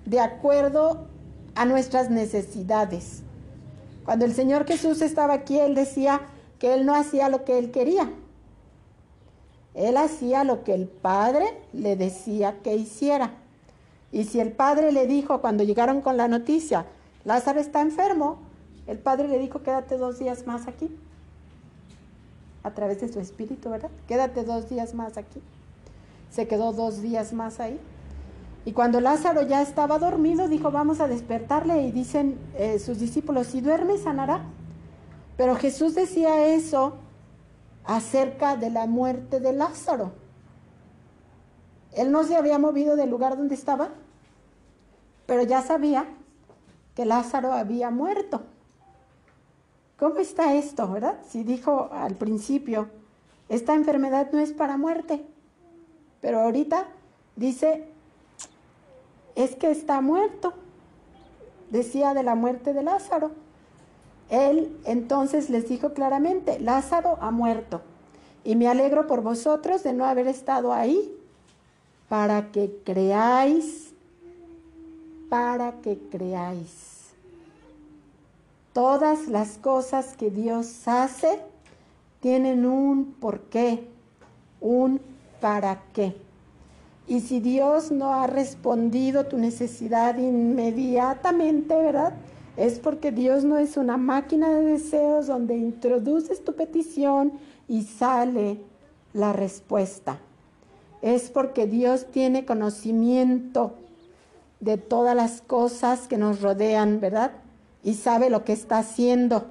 de 0.06 0.20
acuerdo 0.20 1.08
a 1.56 1.64
nuestras 1.64 2.10
necesidades. 2.10 3.22
Cuando 4.04 4.26
el 4.26 4.34
Señor 4.34 4.68
Jesús 4.68 5.02
estaba 5.02 5.36
aquí, 5.36 5.58
Él 5.58 5.74
decía 5.74 6.20
que 6.60 6.74
Él 6.74 6.86
no 6.86 6.96
hacía 6.96 7.30
lo 7.30 7.46
que 7.46 7.58
Él 7.58 7.72
quería. 7.72 8.12
Él 9.76 9.98
hacía 9.98 10.44
lo 10.44 10.64
que 10.64 10.74
el 10.74 10.88
Padre 10.88 11.46
le 11.74 11.96
decía 11.96 12.60
que 12.64 12.76
hiciera. 12.76 13.34
Y 14.12 14.24
si 14.24 14.40
el 14.40 14.52
Padre 14.52 14.92
le 14.92 15.08
dijo 15.08 15.42
cuando 15.42 15.64
llegaron 15.64 16.02
con 16.02 16.18
la 16.18 16.28
noticia, 16.28 16.86
Lázaro 17.26 17.60
está 17.60 17.82
enfermo, 17.82 18.38
el 18.88 19.00
padre 19.00 19.28
le 19.28 19.40
dijo, 19.40 19.64
quédate 19.64 19.98
dos 19.98 20.20
días 20.20 20.46
más 20.46 20.68
aquí. 20.68 20.96
A 22.64 22.72
través 22.72 23.02
de 23.02 23.12
su 23.12 23.20
espíritu, 23.20 23.70
¿verdad? 23.70 23.90
Quédate 24.08 24.44
dos 24.44 24.70
días 24.70 24.94
más 24.94 25.18
aquí. 25.18 25.42
Se 26.32 26.48
quedó 26.48 26.72
dos 26.72 27.02
días 27.02 27.34
más 27.34 27.60
ahí. 27.60 27.80
Y 28.64 28.74
cuando 28.74 29.00
Lázaro 29.00 29.42
ya 29.44 29.62
estaba 29.62 30.00
dormido, 30.00 30.48
dijo, 30.48 30.72
vamos 30.72 31.00
a 31.00 31.08
despertarle. 31.08 31.84
Y 31.84 31.92
dicen 31.92 32.38
eh, 32.58 32.80
sus 32.80 33.00
discípulos, 33.00 33.48
si 33.48 33.62
duerme, 33.62 33.98
sanará. 33.98 34.44
Pero 35.38 35.56
Jesús 35.56 35.96
decía 35.96 36.48
eso 36.48 36.98
acerca 37.86 38.56
de 38.58 38.70
la 38.70 38.86
muerte 38.88 39.40
de 39.40 39.54
Lázaro. 39.54 40.14
Él 41.94 42.12
no 42.12 42.24
se 42.24 42.36
había 42.36 42.60
movido 42.60 42.96
del 42.96 43.10
lugar 43.10 43.38
donde 43.38 43.56
estaba, 43.56 43.90
pero 45.26 45.44
ya 45.44 45.62
sabía 45.62 46.06
que 46.96 47.06
Lázaro 47.06 47.54
había 47.54 47.90
muerto. 47.90 48.42
¿Cómo 49.98 50.18
está 50.18 50.56
esto, 50.56 50.90
verdad? 50.90 51.20
Si 51.30 51.44
dijo 51.44 51.90
al 51.92 52.16
principio, 52.16 52.90
esta 53.48 53.76
enfermedad 53.76 54.30
no 54.32 54.40
es 54.40 54.52
para 54.52 54.78
muerte, 54.78 55.26
pero 56.20 56.42
ahorita 56.42 56.88
dice, 57.36 57.88
es 59.36 59.56
que 59.56 59.72
está 59.72 60.02
muerto. 60.02 60.54
Decía 61.70 62.14
de 62.14 62.24
la 62.24 62.36
muerte 62.36 62.74
de 62.74 62.84
Lázaro. 62.84 63.32
Él 64.30 64.76
entonces 64.86 65.50
les 65.50 65.70
dijo 65.70 65.94
claramente, 65.94 66.60
Lázaro 66.60 67.18
ha 67.22 67.32
muerto. 67.32 67.82
Y 68.44 68.56
me 68.56 68.68
alegro 68.68 69.08
por 69.08 69.22
vosotros 69.22 69.84
de 69.84 69.94
no 69.94 70.06
haber 70.06 70.28
estado 70.28 70.74
ahí, 70.74 71.12
para 72.10 72.52
que 72.52 72.80
creáis, 72.84 73.94
para 75.30 75.74
que 75.82 75.98
creáis. 76.12 76.96
Todas 78.74 79.28
las 79.28 79.58
cosas 79.58 80.16
que 80.16 80.30
Dios 80.30 80.88
hace 80.88 81.40
tienen 82.20 82.66
un 82.66 83.14
porqué, 83.20 83.88
un 84.60 85.00
para 85.40 85.82
qué. 85.94 86.16
Y 87.08 87.22
si 87.22 87.40
Dios 87.40 87.92
no 87.92 88.14
ha 88.14 88.28
respondido 88.28 89.28
tu 89.28 89.38
necesidad 89.38 90.18
inmediatamente, 90.18 91.76
¿verdad? 91.76 92.14
Es 92.58 92.80
porque 92.80 93.12
Dios 93.12 93.44
no 93.44 93.58
es 93.58 93.78
una 93.78 93.98
máquina 93.98 94.50
de 94.50 94.64
deseos 94.64 95.28
donde 95.28 95.58
introduces 95.58 96.44
tu 96.44 96.56
petición 96.56 97.34
y 97.68 97.84
sale 97.84 98.60
la 99.14 99.34
respuesta. 99.34 100.20
Es 101.02 101.30
porque 101.30 101.68
Dios 101.68 102.08
tiene 102.12 102.46
conocimiento 102.46 103.74
de 104.60 104.78
todas 104.78 105.16
las 105.16 105.42
cosas 105.42 106.08
que 106.08 106.18
nos 106.18 106.42
rodean, 106.42 107.00
¿verdad? 107.00 107.32
y 107.86 107.94
sabe 107.94 108.32
lo 108.32 108.44
que 108.44 108.52
está 108.52 108.80
haciendo. 108.80 109.46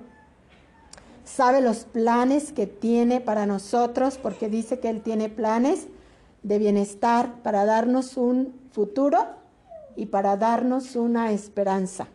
Sabe 1.25 1.61
los 1.61 1.84
planes 1.84 2.52
que 2.52 2.66
tiene 2.66 3.20
para 3.20 3.46
nosotros, 3.46 4.18
porque 4.20 4.49
dice 4.50 4.80
que 4.80 4.90
Él 4.90 5.02
tiene 5.02 5.28
planes 5.28 5.87
de 6.42 6.58
bienestar 6.58 7.42
para 7.42 7.64
darnos 7.64 8.16
un 8.16 8.52
futuro 8.73 9.25
y 9.94 10.06
para 10.06 10.37
darnos 10.37 10.96
una 10.96 11.30
esperanza. 11.30 12.08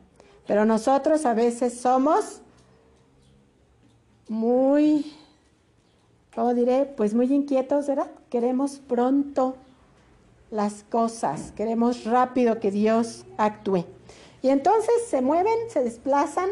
Pero 0.49 0.65
nosotros 0.65 1.27
a 1.27 1.35
veces 1.35 1.79
somos 1.79 2.41
muy, 4.27 5.13
¿cómo 6.33 6.55
diré? 6.55 6.85
Pues 6.85 7.13
muy 7.13 7.31
inquietos, 7.31 7.85
¿verdad? 7.85 8.09
Queremos 8.31 8.79
pronto 8.79 9.57
las 10.49 10.83
cosas, 10.89 11.51
queremos 11.51 12.03
rápido 12.03 12.59
que 12.59 12.71
Dios 12.71 13.27
actúe. 13.37 13.85
Y 14.41 14.49
entonces 14.49 15.05
se 15.07 15.21
mueven, 15.21 15.53
se 15.67 15.83
desplazan, 15.83 16.49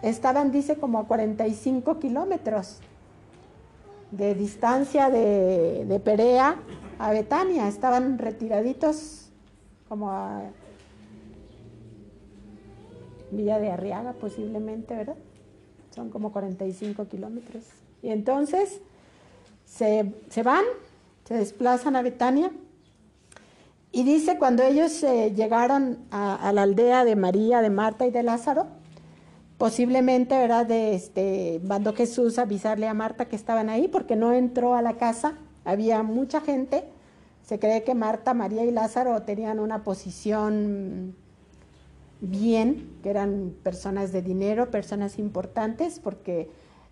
estaban, 0.00 0.52
dice, 0.52 0.76
como 0.76 1.00
a 1.00 1.08
45 1.08 1.98
kilómetros 1.98 2.78
de 4.12 4.36
distancia 4.36 5.10
de, 5.10 6.00
Perea 6.04 6.54
a 7.00 7.10
Betania, 7.10 7.66
estaban 7.66 8.16
retiraditos 8.16 9.28
como 9.88 10.12
a 10.12 10.42
Villa 13.30 13.58
de 13.58 13.70
Arriaga 13.70 14.12
posiblemente, 14.12 14.94
¿verdad? 14.94 15.16
Son 15.94 16.10
como 16.10 16.32
45 16.32 17.06
kilómetros. 17.08 17.64
Y 18.02 18.10
entonces 18.10 18.80
se, 19.64 20.12
se 20.28 20.42
van, 20.42 20.64
se 21.24 21.34
desplazan 21.34 21.96
a 21.96 22.02
Betania 22.02 22.50
y 23.92 24.04
dice, 24.04 24.38
cuando 24.38 24.62
ellos 24.62 25.02
eh, 25.02 25.32
llegaron 25.34 25.98
a, 26.12 26.52
la 26.52 26.62
aldea 26.62 27.04
de 27.04 27.16
María, 27.16 27.60
de 27.60 27.70
Marta 27.70 28.06
y 28.06 28.12
de 28.12 28.22
Lázaro, 28.22 28.68
posiblemente, 29.58 30.38
¿verdad? 30.38 30.64
De, 30.64 30.94
este, 30.94 31.60
mandó 31.64 31.92
Jesús 31.92 32.38
a 32.38 32.42
avisarle 32.42 32.86
a 32.86 32.94
Marta 32.94 33.24
que 33.24 33.34
estaban 33.34 33.68
ahí, 33.68 33.88
porque 33.88 34.14
no 34.14 34.32
entró 34.32 34.76
a 34.76 34.82
la 34.82 34.94
casa, 34.94 35.34
había 35.64 36.04
mucha 36.04 36.40
gente. 36.40 36.84
Se 37.42 37.58
cree 37.58 37.82
que 37.82 37.94
Marta, 37.94 38.32
María 38.32 38.64
y 38.64 38.70
Lázaro 38.70 39.22
tenían 39.22 39.58
una 39.58 39.82
posición 39.82 41.16
bien, 42.20 42.90
que 43.02 43.10
eran 43.10 43.54
personas 43.62 44.12
de 44.12 44.22
dinero, 44.22 44.70
personas 44.70 45.18
importantes, 45.18 45.98
porque 45.98 46.50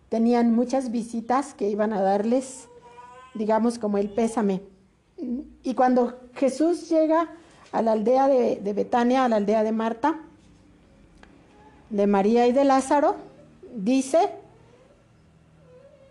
tenían 0.08 0.54
muchas 0.54 0.90
visitas 0.90 1.54
que 1.54 1.68
iban 1.68 1.92
a 1.92 2.00
darles, 2.00 2.68
digamos, 3.34 3.78
como 3.78 3.98
el 3.98 4.10
pésame. 4.10 4.62
Y 5.62 5.74
cuando 5.74 6.18
Jesús 6.34 6.88
llega 6.88 7.28
a 7.72 7.82
la 7.82 7.92
aldea 7.92 8.28
de, 8.28 8.72
Betania, 8.72 9.24
a 9.24 9.28
la 9.28 9.36
aldea 9.36 9.62
de 9.62 9.72
Marta, 9.72 10.20
de 11.90 12.06
María 12.06 12.46
y 12.46 12.52
de 12.52 12.64
Lázaro, 12.64 13.16
dice, 13.74 14.30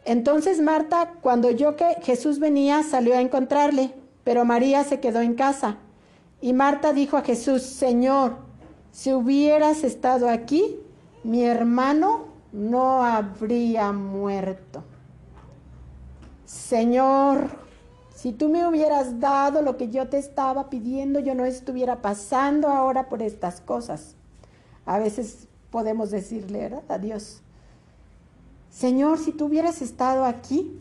entonces 0.06 0.62
Marta, 0.62 1.14
cuando 1.22 1.48
oyó 1.48 1.76
que 1.76 1.98
Jesús 2.04 2.40
venía, 2.40 2.84
salió 2.84 3.16
a 3.16 3.22
encontrarle, 3.22 3.94
pero 4.24 4.46
María 4.46 4.84
se 4.84 5.00
quedó 5.00 5.22
en 5.22 5.34
casa. 5.34 5.78
Y 6.42 6.54
Marta 6.54 6.94
dijo 6.94 7.18
a 7.18 7.24
Jesús, 7.24 7.64
Señor, 7.64 8.47
si 8.98 9.14
hubieras 9.14 9.84
estado 9.84 10.28
aquí, 10.28 10.76
mi 11.24 11.44
hermano 11.44 12.26
no 12.52 13.06
habría 13.06 13.92
muerto. 13.92 14.84
Señor, 16.46 17.48
si 18.16 18.32
tú 18.32 18.50
me 18.50 18.66
hubieras 18.68 19.20
dado 19.20 19.62
lo 19.62 19.78
que 19.78 19.90
yo 19.90 20.10
te 20.10 20.18
estaba 20.18 20.72
pidiendo, 20.72 21.20
yo 21.20 21.36
no 21.36 21.46
estuviera 21.46 22.02
pasando 22.02 22.70
ahora 22.70 23.08
por 23.08 23.22
estas 23.22 23.62
cosas. 23.62 24.16
A 24.88 24.98
veces 24.98 25.48
podemos 25.70 26.10
decirle 26.10 26.62
¿verdad? 26.62 26.84
a 26.90 26.98
Dios, 26.98 27.44
Señor, 28.72 29.20
si 29.20 29.32
tú 29.32 29.46
hubieras 29.46 29.84
estado 29.84 30.26
aquí, 30.26 30.76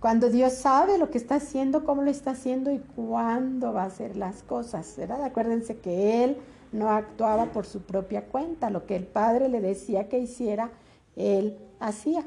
cuando 0.00 0.28
Dios 0.28 0.52
sabe 0.52 0.98
lo 0.98 1.10
que 1.10 1.18
está 1.18 1.36
haciendo, 1.36 1.84
cómo 1.84 2.02
lo 2.02 2.10
está 2.10 2.32
haciendo 2.32 2.70
y 2.70 2.78
cuándo 2.78 3.72
va 3.72 3.84
a 3.84 3.86
hacer 3.86 4.16
las 4.16 4.42
cosas, 4.42 4.94
¿verdad? 4.96 5.22
Acuérdense 5.24 5.78
que 5.78 6.22
Él 6.22 6.36
no 6.72 6.90
actuaba 6.90 7.46
por 7.46 7.66
su 7.66 7.82
propia 7.82 8.26
cuenta, 8.26 8.70
lo 8.70 8.86
que 8.86 8.96
el 8.96 9.06
Padre 9.06 9.48
le 9.48 9.60
decía 9.60 10.08
que 10.08 10.18
hiciera, 10.18 10.70
Él 11.16 11.58
hacía. 11.80 12.26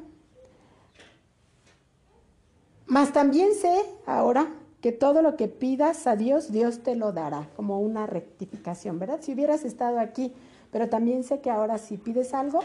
Mas 2.88 3.14
también 3.14 3.54
sé 3.54 3.86
ahora 4.08 4.48
que 4.82 4.92
todo 4.92 5.22
lo 5.22 5.36
que 5.36 5.48
pidas 5.48 6.08
a 6.08 6.16
Dios, 6.16 6.52
Dios 6.52 6.80
te 6.80 6.96
lo 6.96 7.12
dará, 7.12 7.50
como 7.56 7.80
una 7.80 8.08
rectificación, 8.08 8.98
¿verdad? 8.98 9.20
Si 9.22 9.34
hubieras 9.34 9.64
estado 9.64 10.00
aquí, 10.00 10.34
pero 10.72 10.90
también 10.90 11.24
sé 11.24 11.40
que 11.40 11.52
ahora 11.52 11.78
si 11.78 11.98
pides 11.98 12.34
algo, 12.34 12.62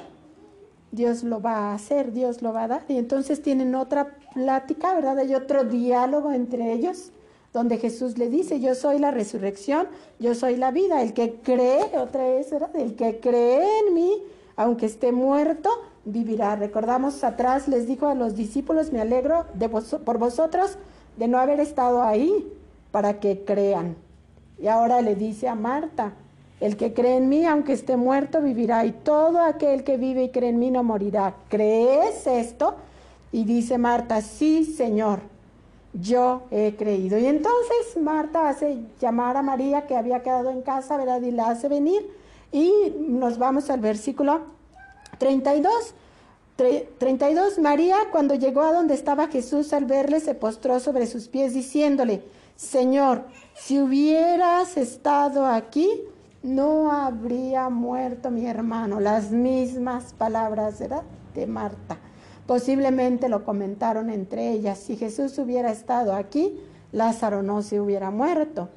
Dios 0.95 1.25
lo 1.25 1.41
va 1.41 1.57
a 1.57 1.75
hacer, 1.75 2.13
Dios 2.13 2.41
lo 2.41 2.53
va 2.53 2.65
a 2.65 2.69
dar. 2.69 2.85
Y 2.89 2.99
entonces 2.99 3.43
tienen 3.43 3.75
otra 3.75 4.17
plática, 4.33 4.95
¿verdad? 4.95 5.19
Hay 5.19 5.35
otro 5.35 5.65
diálogo 5.65 6.31
entre 6.31 6.73
ellos, 6.73 7.11
donde 7.53 7.79
Jesús 7.79 8.17
le 8.17 8.31
dice, 8.31 8.61
yo 8.61 8.75
soy 8.75 8.99
la 8.99 9.11
resurrección, 9.11 9.89
yo 10.21 10.35
soy 10.35 10.57
la 10.57 10.71
vida. 10.71 11.03
El 11.03 11.13
que 11.13 11.35
cree, 11.43 11.99
otra 11.99 12.23
vez, 12.23 12.51
¿verdad? 12.51 12.75
El 12.77 12.95
que 12.95 13.19
cree 13.19 13.67
en 13.81 13.95
mí, 13.95 14.23
aunque 14.57 14.87
esté 14.87 15.11
muerto, 15.11 15.69
vivirá. 16.05 16.55
Recordamos 16.55 17.25
atrás, 17.25 17.67
les 17.67 17.89
dijo 17.89 18.07
a 18.07 18.15
los 18.15 18.37
discípulos, 18.37 18.93
me 18.93 19.01
alegro 19.01 19.47
de 19.55 19.69
por 19.69 20.19
vosotros 20.19 20.79
de 21.17 21.27
no 21.27 21.39
haber 21.39 21.59
estado 21.59 22.03
ahí 22.03 22.53
para 22.93 23.19
que 23.19 23.45
crean. 23.45 23.97
Y 24.61 24.69
ahora 24.69 25.03
le 25.03 25.17
dice 25.17 25.49
a 25.49 25.57
Marta, 25.57 26.13
el 26.65 26.79
que 26.79 26.95
cree 26.95 27.19
en 27.19 27.29
mí, 27.29 27.45
aunque 27.45 27.75
esté 27.75 27.99
muerto, 27.99 28.41
vivirá. 28.41 28.87
Y 28.87 28.93
todo 28.93 29.39
aquel 29.43 29.85
que 29.85 29.99
vive 29.99 30.25
y 30.25 30.29
cree 30.31 30.49
en 30.49 30.59
mí 30.59 30.71
no 30.71 30.83
morirá. 30.83 31.35
¿Crees 31.51 32.27
esto? 32.27 32.77
Y 33.33 33.45
dice 33.45 33.77
Marta, 33.77 34.23
sí, 34.23 34.65
Señor, 34.65 35.21
yo 35.93 36.45
he 36.51 36.75
creído. 36.75 37.19
Y 37.19 37.27
entonces 37.27 38.01
Marta 38.01 38.49
hace 38.49 38.79
llamar 38.99 39.37
a 39.37 39.43
María, 39.43 39.87
que 39.87 39.95
había 39.95 40.23
quedado 40.23 40.49
en 40.49 40.63
casa, 40.63 40.97
¿verdad? 40.97 41.21
Y 41.21 41.33
la 41.33 41.49
hace 41.49 41.69
venir. 41.69 42.11
Y 42.51 42.73
nos 42.99 43.37
vamos 43.37 43.69
al 43.69 43.81
versículo 43.81 44.41
32. 45.19 45.95
32. 46.57 47.59
María, 47.59 47.97
cuando 48.11 48.37
llegó 48.37 48.63
a 48.63 48.73
donde 48.73 48.95
estaba 48.95 49.29
Jesús, 49.29 49.75
al 49.75 49.85
verle, 49.85 50.19
se 50.19 50.35
postró 50.35 50.81
sobre 50.81 51.07
sus 51.09 51.29
pies, 51.29 51.53
diciéndole, 51.53 52.23
Señor, 52.57 53.25
si 53.55 53.81
hubieras 53.81 54.79
estado 54.79 55.45
aquí, 55.45 55.91
no 56.45 56.93
habría 56.93 57.71
muerto 57.71 58.31
mi 58.31 58.47
hermano. 58.47 59.01
Las 59.01 59.31
mismas 59.33 60.13
palabras 60.13 60.79
de 60.79 61.47
Marta. 61.47 61.99
Posiblemente 62.47 63.31
lo 63.31 63.45
comentaron 63.45 64.11
entre 64.11 64.53
ellas. 64.53 64.79
Si 64.79 64.97
Jesús 64.97 65.39
hubiera 65.39 65.73
estado 65.73 66.15
aquí, 66.15 66.61
Lázaro 66.93 67.43
no 67.43 67.63
se 67.63 67.81
hubiera 67.81 68.11
muerto. 68.11 68.69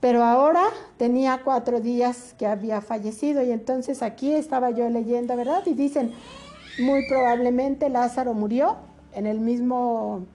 Pero 0.00 0.24
ahora 0.24 0.64
tenía 0.96 1.42
cuatro 1.44 1.80
días 1.80 2.34
que 2.36 2.46
había 2.48 2.80
fallecido 2.80 3.42
y 3.44 3.52
entonces 3.52 4.02
aquí 4.02 4.32
estaba 4.32 4.70
yo 4.70 4.90
leyendo, 4.90 5.36
¿verdad? 5.36 5.62
Y 5.66 5.74
dicen, 5.74 6.12
muy 6.80 7.06
probablemente 7.08 7.88
Lázaro 7.88 8.34
murió 8.34 8.76
en 9.12 9.26
el 9.26 9.38
mismo 9.38 10.26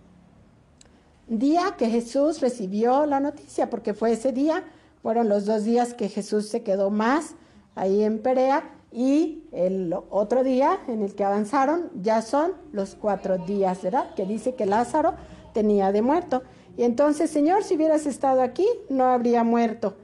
día 1.28 1.76
que 1.78 1.90
Jesús 1.90 2.40
recibió 2.40 3.06
la 3.06 3.20
noticia, 3.20 3.70
porque 3.70 3.94
fue 3.94 4.14
ese 4.14 4.32
día 4.32 4.64
fueron 5.02 5.30
los 5.30 5.46
dos 5.46 5.64
días 5.64 5.94
que 5.94 6.10
Jesús 6.10 6.48
se 6.48 6.64
quedó 6.64 6.90
más 6.90 7.36
ahí 7.76 8.04
en 8.04 8.20
Perea 8.20 8.76
y 8.92 9.44
el 9.52 9.94
otro 10.10 10.44
día 10.44 10.80
en 10.88 11.02
el 11.02 11.16
que 11.16 11.24
avanzaron 11.24 11.90
ya 12.02 12.22
son 12.22 12.52
los 12.74 12.96
cuatro 12.96 13.38
días, 13.38 13.82
¿verdad? 13.82 14.14
Que 14.16 14.26
dice 14.26 14.56
que 14.56 14.66
Lázaro 14.66 15.14
tenía 15.54 15.92
de 15.92 16.02
muerto. 16.02 16.44
Y 16.78 16.84
entonces, 16.84 17.30
Señor, 17.30 17.64
si 17.64 17.76
hubieras 17.76 18.06
estado 18.06 18.42
aquí, 18.42 18.68
no 18.90 19.06
habría 19.06 19.44
muerto. 19.44 19.96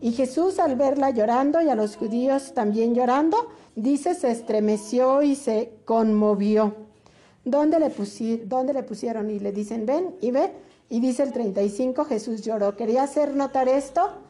Y 0.00 0.12
Jesús 0.12 0.58
al 0.58 0.76
verla 0.76 1.10
llorando 1.10 1.60
y 1.60 1.68
a 1.68 1.74
los 1.74 1.96
judíos 1.96 2.52
también 2.54 2.94
llorando, 2.94 3.36
dice, 3.74 4.14
se 4.14 4.30
estremeció 4.30 5.22
y 5.22 5.34
se 5.34 5.72
conmovió. 5.84 6.74
¿Dónde 7.44 7.78
le, 7.80 7.92
¿Dónde 8.44 8.72
le 8.72 8.82
pusieron? 8.82 9.30
Y 9.30 9.40
le 9.40 9.52
dicen, 9.52 9.86
ven 9.86 10.16
y 10.20 10.30
ve. 10.30 10.52
Y 10.88 11.00
dice 11.00 11.24
el 11.24 11.32
35, 11.32 12.04
Jesús 12.04 12.42
lloró. 12.42 12.76
Quería 12.76 13.02
hacer 13.02 13.34
notar 13.34 13.68
esto 13.68 14.25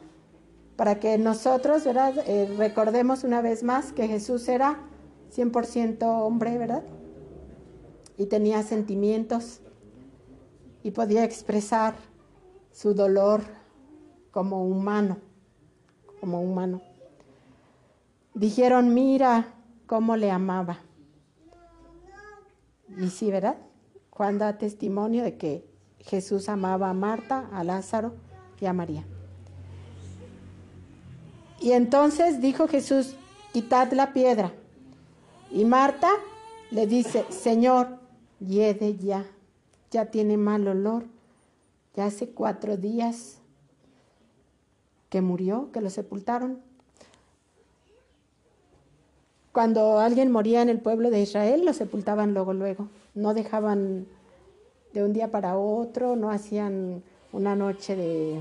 para 0.77 1.01
que 1.01 1.17
nosotros, 1.19 1.85
¿verdad? 1.85 2.15
Eh, 2.27 2.55
recordemos 2.57 3.25
una 3.25 3.41
vez 3.41 3.63
más 3.63 3.93
que 3.93 4.07
Jesús 4.07 4.47
era 4.49 4.79
100% 5.35 6.03
hombre, 6.03 6.59
¿verdad? 6.59 6.83
Y 8.19 8.27
tenía 8.27 8.63
sentimientos 8.63 9.61
y 10.83 10.91
podía 10.91 11.25
expresar 11.25 11.95
su 12.73 12.95
dolor 12.95 13.43
como 14.31 14.67
humano, 14.67 15.19
como 16.21 16.43
humano. 16.43 16.83
Dijeron, 18.35 18.93
mira 18.93 19.55
cómo 19.87 20.17
le 20.17 20.31
amaba. 20.31 20.81
Y 22.99 23.09
sí, 23.09 23.31
¿verdad? 23.31 23.57
Juan 24.11 24.39
da 24.39 24.59
testimonio 24.59 25.25
de 25.25 25.37
que 25.37 25.67
Jesús 26.01 26.49
amaba 26.49 26.91
a 26.91 26.95
Marta, 26.95 27.49
a 27.53 27.65
Lázaro 27.65 28.15
y 28.61 28.67
a 28.67 28.73
María. 28.73 29.05
Y 31.61 31.73
entonces 31.73 32.41
dijo 32.41 32.69
Jesús, 32.69 33.15
quitad 33.53 33.93
la 33.93 34.13
piedra. 34.13 34.53
Y 35.51 35.65
Marta 35.65 36.11
le 36.71 36.87
dice, 36.87 37.25
Señor, 37.31 37.99
yede 38.41 38.97
ya, 38.97 39.25
ya 39.91 40.07
tiene 40.07 40.37
mal 40.37 40.67
olor. 40.69 41.05
Ya 41.95 42.07
hace 42.07 42.29
cuatro 42.29 42.77
días 42.77 43.39
que 45.09 45.23
murió, 45.23 45.71
que 45.73 45.81
lo 45.81 45.89
sepultaron. 45.89 46.61
Cuando 49.53 49.99
alguien 49.99 50.31
moría 50.31 50.61
en 50.61 50.69
el 50.69 50.81
pueblo 50.81 51.11
de 51.11 51.23
Israel, 51.23 51.65
lo 51.65 51.73
sepultaban 51.73 52.35
luego, 52.35 52.53
luego. 52.53 52.89
No 53.15 53.33
dejaban 53.33 54.07
de 54.93 55.03
un 55.03 55.15
día 55.15 55.31
para 55.31 55.57
otro, 55.57 56.17
no 56.17 56.31
hacían 56.31 57.03
una 57.33 57.57
noche 57.57 57.97
de, 57.97 58.41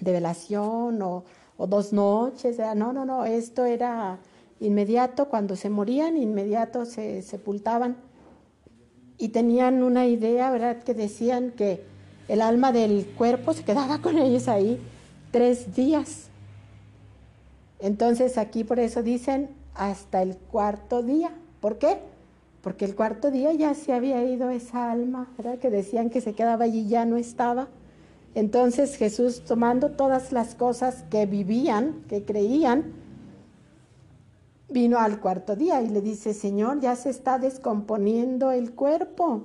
de 0.00 0.12
velación 0.12 1.02
o 1.02 1.24
o 1.58 1.66
dos 1.66 1.92
noches, 1.92 2.56
no, 2.76 2.92
no, 2.94 3.04
no, 3.04 3.26
esto 3.26 3.66
era 3.66 4.18
inmediato, 4.60 5.26
cuando 5.28 5.56
se 5.56 5.68
morían, 5.68 6.16
inmediato 6.16 6.86
se 6.86 7.20
sepultaban 7.22 7.96
y 9.18 9.28
tenían 9.28 9.82
una 9.82 10.06
idea, 10.06 10.50
¿verdad? 10.50 10.82
Que 10.82 10.94
decían 10.94 11.50
que 11.50 11.82
el 12.28 12.40
alma 12.40 12.72
del 12.72 13.06
cuerpo 13.16 13.52
se 13.52 13.64
quedaba 13.64 13.98
con 14.00 14.18
ellos 14.18 14.48
ahí 14.48 14.80
tres 15.32 15.74
días. 15.74 16.28
Entonces 17.80 18.38
aquí 18.38 18.64
por 18.64 18.78
eso 18.78 19.02
dicen 19.02 19.50
hasta 19.74 20.22
el 20.22 20.36
cuarto 20.36 21.02
día. 21.02 21.30
¿Por 21.60 21.78
qué? 21.78 21.98
Porque 22.62 22.84
el 22.84 22.94
cuarto 22.94 23.30
día 23.30 23.52
ya 23.52 23.74
se 23.74 23.92
había 23.92 24.22
ido 24.24 24.50
esa 24.50 24.90
alma, 24.90 25.28
¿verdad? 25.36 25.58
Que 25.58 25.70
decían 25.70 26.10
que 26.10 26.20
se 26.20 26.34
quedaba 26.34 26.64
allí 26.64 26.80
y 26.80 26.88
ya 26.88 27.04
no 27.04 27.16
estaba. 27.16 27.68
Entonces 28.38 28.94
Jesús, 28.94 29.40
tomando 29.40 29.90
todas 29.90 30.30
las 30.30 30.54
cosas 30.54 31.02
que 31.10 31.26
vivían, 31.26 32.04
que 32.08 32.24
creían, 32.24 32.92
vino 34.68 35.00
al 35.00 35.18
cuarto 35.18 35.56
día 35.56 35.82
y 35.82 35.88
le 35.88 36.00
dice, 36.00 36.34
Señor, 36.34 36.78
ya 36.78 36.94
se 36.94 37.10
está 37.10 37.40
descomponiendo 37.40 38.52
el 38.52 38.74
cuerpo. 38.74 39.42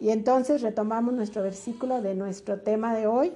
Y 0.00 0.10
entonces 0.10 0.62
retomamos 0.62 1.14
nuestro 1.14 1.44
versículo 1.44 2.02
de 2.02 2.16
nuestro 2.16 2.58
tema 2.58 2.92
de 2.92 3.06
hoy, 3.06 3.32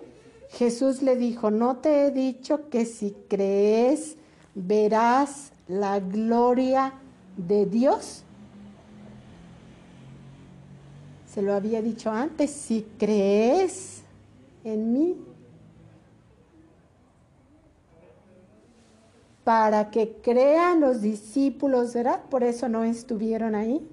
Jesús 0.48 1.00
le 1.00 1.14
dijo, 1.14 1.52
¿no 1.52 1.76
te 1.76 2.04
he 2.06 2.10
dicho 2.10 2.68
que 2.68 2.86
si 2.86 3.14
crees 3.28 4.16
verás 4.56 5.52
la 5.68 6.00
gloria 6.00 6.94
de 7.36 7.66
Dios? 7.66 8.24
Se 11.32 11.40
lo 11.40 11.54
había 11.54 11.80
dicho 11.82 12.10
antes, 12.10 12.50
si 12.50 12.84
crees 12.98 13.95
en 14.66 14.92
mí, 14.92 15.16
para 19.44 19.90
que 19.90 20.16
crean 20.22 20.80
los 20.80 21.02
discípulos, 21.02 21.94
¿verdad? 21.94 22.22
Por 22.28 22.42
eso 22.42 22.68
no 22.68 22.82
estuvieron 22.82 23.54
ahí. 23.54 23.88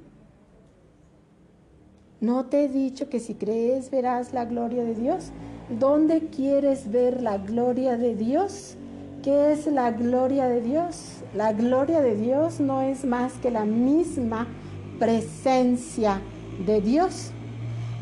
¿No 2.20 2.46
te 2.46 2.64
he 2.64 2.70
dicho 2.70 3.08
que 3.08 3.20
si 3.20 3.36
crees 3.36 3.92
verás 3.92 4.34
la 4.34 4.46
gloria 4.46 4.84
de 4.84 4.96
Dios? 4.96 5.32
¿Dónde 5.70 6.30
quieres 6.30 6.92
ver 6.92 7.22
la 7.22 7.38
gloria 7.38 7.98
de 7.98 8.16
Dios? 8.16 8.76
¿Qué 9.22 9.52
es 9.52 9.68
la 9.68 9.92
gloria 9.92 10.48
de 10.48 10.62
Dios? 10.62 11.22
La 11.36 11.54
gloria 11.54 12.02
de 12.02 12.16
Dios 12.16 12.60
no 12.60 12.82
es 12.82 13.06
más 13.06 13.34
que 13.34 13.52
la 13.52 13.66
misma 13.66 14.48
presencia 14.98 16.20
de 16.66 16.82
Dios. 16.82 17.32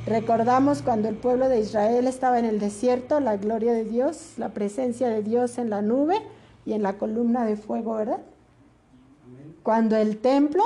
Recordamos 0.06 0.82
cuando 0.82 1.10
el 1.10 1.16
pueblo 1.16 1.48
de 1.48 1.60
Israel 1.60 2.08
estaba 2.08 2.40
en 2.40 2.46
el 2.46 2.60
desierto, 2.60 3.20
la 3.20 3.38
gloria 3.38 3.72
de 3.72 3.84
Dios, 3.84 4.34
la 4.38 4.50
presencia 4.50 5.10
de 5.10 5.22
Dios 5.22 5.60
en 5.60 5.70
la 5.70 5.82
nube 5.82 6.16
y 6.66 6.74
en 6.74 6.82
la 6.82 6.98
columna 6.98 7.46
de 7.46 7.56
fuego, 7.56 7.94
¿verdad? 7.96 8.22
Cuando 9.62 9.96
el 9.96 10.18
templo, 10.18 10.64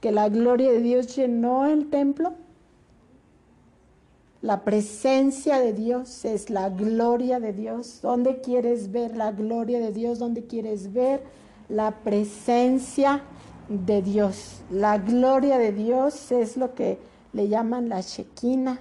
que 0.00 0.12
la 0.12 0.28
gloria 0.28 0.70
de 0.70 0.80
Dios 0.80 1.16
llenó 1.16 1.66
el 1.66 1.90
templo, 1.90 2.34
la 4.40 4.62
presencia 4.62 5.58
de 5.58 5.72
Dios 5.72 6.24
es 6.24 6.50
la 6.50 6.68
gloria 6.68 7.40
de 7.40 7.52
Dios. 7.52 7.98
¿Dónde 8.02 8.40
quieres 8.40 8.92
ver 8.92 9.16
la 9.16 9.32
gloria 9.32 9.80
de 9.80 9.90
Dios? 9.90 10.20
¿Dónde 10.20 10.46
quieres 10.46 10.92
ver 10.92 11.24
la 11.68 11.90
presencia 11.90 13.22
de 13.68 14.02
Dios? 14.02 14.60
La 14.70 14.98
gloria 14.98 15.58
de 15.58 15.72
Dios 15.72 16.30
es 16.30 16.56
lo 16.56 16.74
que 16.76 17.00
le 17.32 17.48
llaman 17.48 17.88
la 17.88 18.00
Shekinah. 18.00 18.78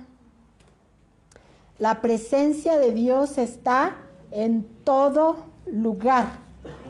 La 1.80 2.02
presencia 2.02 2.78
de 2.78 2.92
Dios 2.92 3.38
está 3.38 3.96
en 4.32 4.66
todo 4.84 5.38
lugar. 5.66 6.28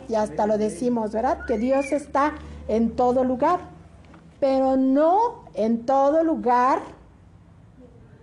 Y 0.08 0.16
hasta 0.16 0.46
lo 0.46 0.58
decimos, 0.58 1.12
¿verdad? 1.12 1.46
Que 1.46 1.58
Dios 1.58 1.92
está 1.92 2.34
en 2.68 2.96
todo 2.96 3.24
lugar. 3.24 3.60
Pero 4.40 4.78
no 4.78 5.46
en 5.54 5.86
todo 5.86 6.24
lugar 6.24 6.80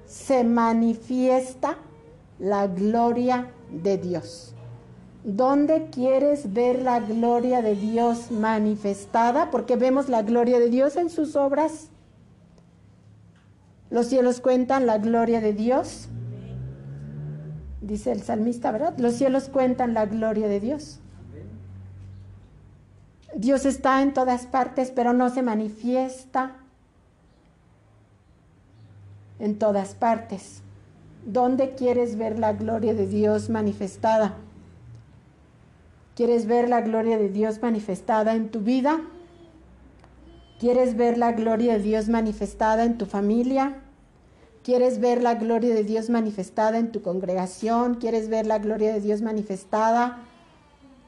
se 0.06 0.44
manifiesta 0.44 1.78
la 2.38 2.66
gloria 2.66 3.50
de 3.70 3.98
Dios. 3.98 4.54
¿Dónde 5.24 5.88
quieres 5.90 6.52
ver 6.52 6.82
la 6.82 6.98
gloria 6.98 7.62
de 7.62 7.76
Dios 7.76 8.30
manifestada? 8.30 9.50
Porque 9.50 9.76
vemos 9.76 10.08
la 10.08 10.22
gloria 10.22 10.58
de 10.58 10.68
Dios 10.68 10.96
en 10.96 11.10
sus 11.10 11.36
obras. 11.36 11.88
Los 13.92 14.06
cielos 14.06 14.40
cuentan 14.40 14.86
la 14.86 14.96
gloria 14.96 15.42
de 15.42 15.52
Dios. 15.52 16.08
Dice 17.82 18.10
el 18.10 18.22
salmista, 18.22 18.72
¿verdad? 18.72 18.96
Los 18.96 19.12
cielos 19.12 19.50
cuentan 19.50 19.92
la 19.92 20.06
gloria 20.06 20.48
de 20.48 20.60
Dios. 20.60 20.98
Dios 23.36 23.66
está 23.66 24.00
en 24.00 24.14
todas 24.14 24.46
partes, 24.46 24.90
pero 24.90 25.12
no 25.12 25.28
se 25.28 25.42
manifiesta 25.42 26.56
en 29.38 29.58
todas 29.58 29.94
partes. 29.94 30.62
¿Dónde 31.26 31.74
quieres 31.74 32.16
ver 32.16 32.38
la 32.38 32.54
gloria 32.54 32.94
de 32.94 33.06
Dios 33.06 33.50
manifestada? 33.50 34.36
¿Quieres 36.16 36.46
ver 36.46 36.70
la 36.70 36.80
gloria 36.80 37.18
de 37.18 37.28
Dios 37.28 37.60
manifestada 37.60 38.34
en 38.34 38.50
tu 38.50 38.60
vida? 38.60 39.02
¿Quieres 40.62 40.96
ver 40.96 41.18
la 41.18 41.32
gloria 41.32 41.72
de 41.72 41.80
Dios 41.80 42.08
manifestada 42.08 42.84
en 42.84 42.96
tu 42.96 43.04
familia? 43.04 43.82
¿Quieres 44.62 45.00
ver 45.00 45.20
la 45.20 45.34
gloria 45.34 45.74
de 45.74 45.82
Dios 45.82 46.08
manifestada 46.08 46.78
en 46.78 46.92
tu 46.92 47.02
congregación? 47.02 47.96
¿Quieres 47.96 48.28
ver 48.28 48.46
la 48.46 48.60
gloria 48.60 48.92
de 48.92 49.00
Dios 49.00 49.22
manifestada 49.22 50.18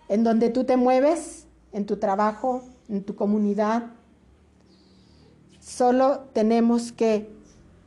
en 0.08 0.24
donde 0.24 0.50
tú 0.50 0.64
te 0.64 0.76
mueves? 0.76 1.46
¿En 1.72 1.86
tu 1.86 1.98
trabajo? 1.98 2.64
¿En 2.88 3.04
tu 3.04 3.14
comunidad? 3.14 3.92
Solo 5.60 6.24
tenemos 6.32 6.90
que 6.90 7.30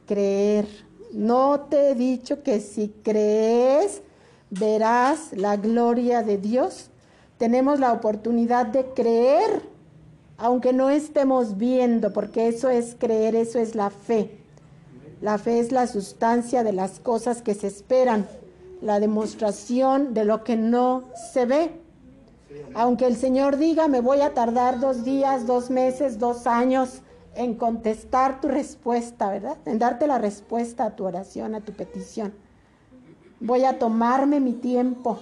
creer. 0.06 0.69
No 1.12 1.67
te 1.69 1.89
he 1.89 1.95
dicho 1.95 2.43
que 2.43 2.62
si 2.62 2.95
crees 3.03 4.03
verás 4.51 5.34
la 5.34 5.58
gloria 5.58 6.23
de 6.23 6.38
Dios. 6.38 6.91
Tenemos 7.38 7.82
la 7.82 7.91
oportunidad 7.91 8.67
de 8.67 8.86
creer, 8.93 9.75
aunque 10.38 10.73
no 10.73 10.89
estemos 10.89 11.58
viendo, 11.58 12.13
porque 12.13 12.47
eso 12.47 12.69
es 12.69 12.95
creer, 12.97 13.36
eso 13.36 13.60
es 13.60 13.76
la 13.76 13.89
fe. 13.89 14.38
La 15.21 15.38
fe 15.39 15.60
es 15.60 15.71
la 15.71 15.88
sustancia 15.88 16.63
de 16.63 16.73
las 16.73 17.00
cosas 17.00 17.41
que 17.41 17.56
se 17.56 17.67
esperan, 17.67 18.28
la 18.82 19.00
demostración 19.00 20.13
de 20.13 20.26
lo 20.26 20.43
que 20.43 20.56
no 20.56 21.06
se 21.34 21.45
ve. 21.45 21.71
Aunque 22.76 23.08
el 23.08 23.15
Señor 23.15 23.58
diga, 23.58 23.88
me 23.88 24.00
voy 24.00 24.21
a 24.21 24.34
tardar 24.34 24.80
dos 24.80 25.04
días, 25.04 25.47
dos 25.47 25.71
meses, 25.71 26.19
dos 26.19 26.45
años, 26.45 27.02
en 27.36 27.56
contestar 27.56 28.41
tu 28.41 28.47
respuesta, 28.47 29.30
¿verdad? 29.30 29.58
En 29.65 29.80
darte 29.80 30.08
la 30.08 30.17
respuesta 30.17 30.86
a 30.86 30.95
tu 30.95 31.06
oración, 31.06 31.56
a 31.56 31.62
tu 31.62 31.71
petición. 31.71 32.34
Voy 33.39 33.63
a 33.63 33.78
tomarme 33.78 34.39
mi 34.39 34.54
tiempo. 34.54 35.19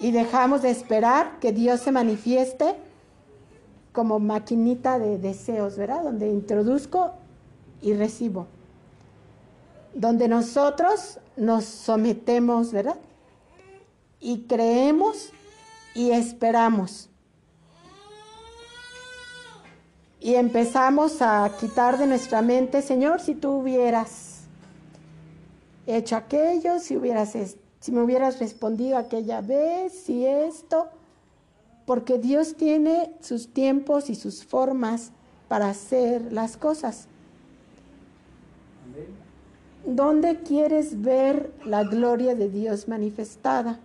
Y 0.00 0.12
dejamos 0.12 0.62
de 0.62 0.70
esperar 0.70 1.38
que 1.40 1.52
Dios 1.52 1.80
se 1.80 1.92
manifieste 1.92 2.76
como 3.92 4.18
maquinita 4.18 4.98
de 4.98 5.18
deseos, 5.18 5.76
¿verdad? 5.76 6.04
Donde 6.04 6.28
introduzco 6.28 7.12
y 7.82 7.94
recibo. 7.94 8.46
Donde 9.94 10.28
nosotros 10.28 11.18
nos 11.36 11.64
sometemos, 11.64 12.72
¿verdad? 12.72 12.98
Y 14.20 14.42
creemos 14.42 15.32
y 15.94 16.10
esperamos. 16.10 17.08
y 20.20 20.34
empezamos 20.34 21.22
a 21.22 21.50
quitar 21.58 21.96
de 21.96 22.06
nuestra 22.06 22.42
mente, 22.42 22.82
Señor, 22.82 23.20
si 23.20 23.34
tú 23.34 23.52
hubieras 23.52 24.40
hecho 25.86 26.16
aquello, 26.16 26.80
si 26.80 26.96
hubieras 26.96 27.34
si 27.80 27.92
me 27.92 28.02
hubieras 28.02 28.38
respondido 28.38 28.98
aquella 28.98 29.40
vez, 29.40 29.92
si 29.92 30.26
esto, 30.26 30.88
porque 31.86 32.18
Dios 32.18 32.54
tiene 32.56 33.12
sus 33.20 33.52
tiempos 33.52 34.10
y 34.10 34.14
sus 34.14 34.44
formas 34.44 35.12
para 35.48 35.68
hacer 35.68 36.32
las 36.32 36.56
cosas. 36.56 37.08
¿Dónde 39.86 40.40
quieres 40.42 41.00
ver 41.00 41.52
la 41.64 41.84
gloria 41.84 42.34
de 42.34 42.48
Dios 42.50 42.88
manifestada? 42.88 43.78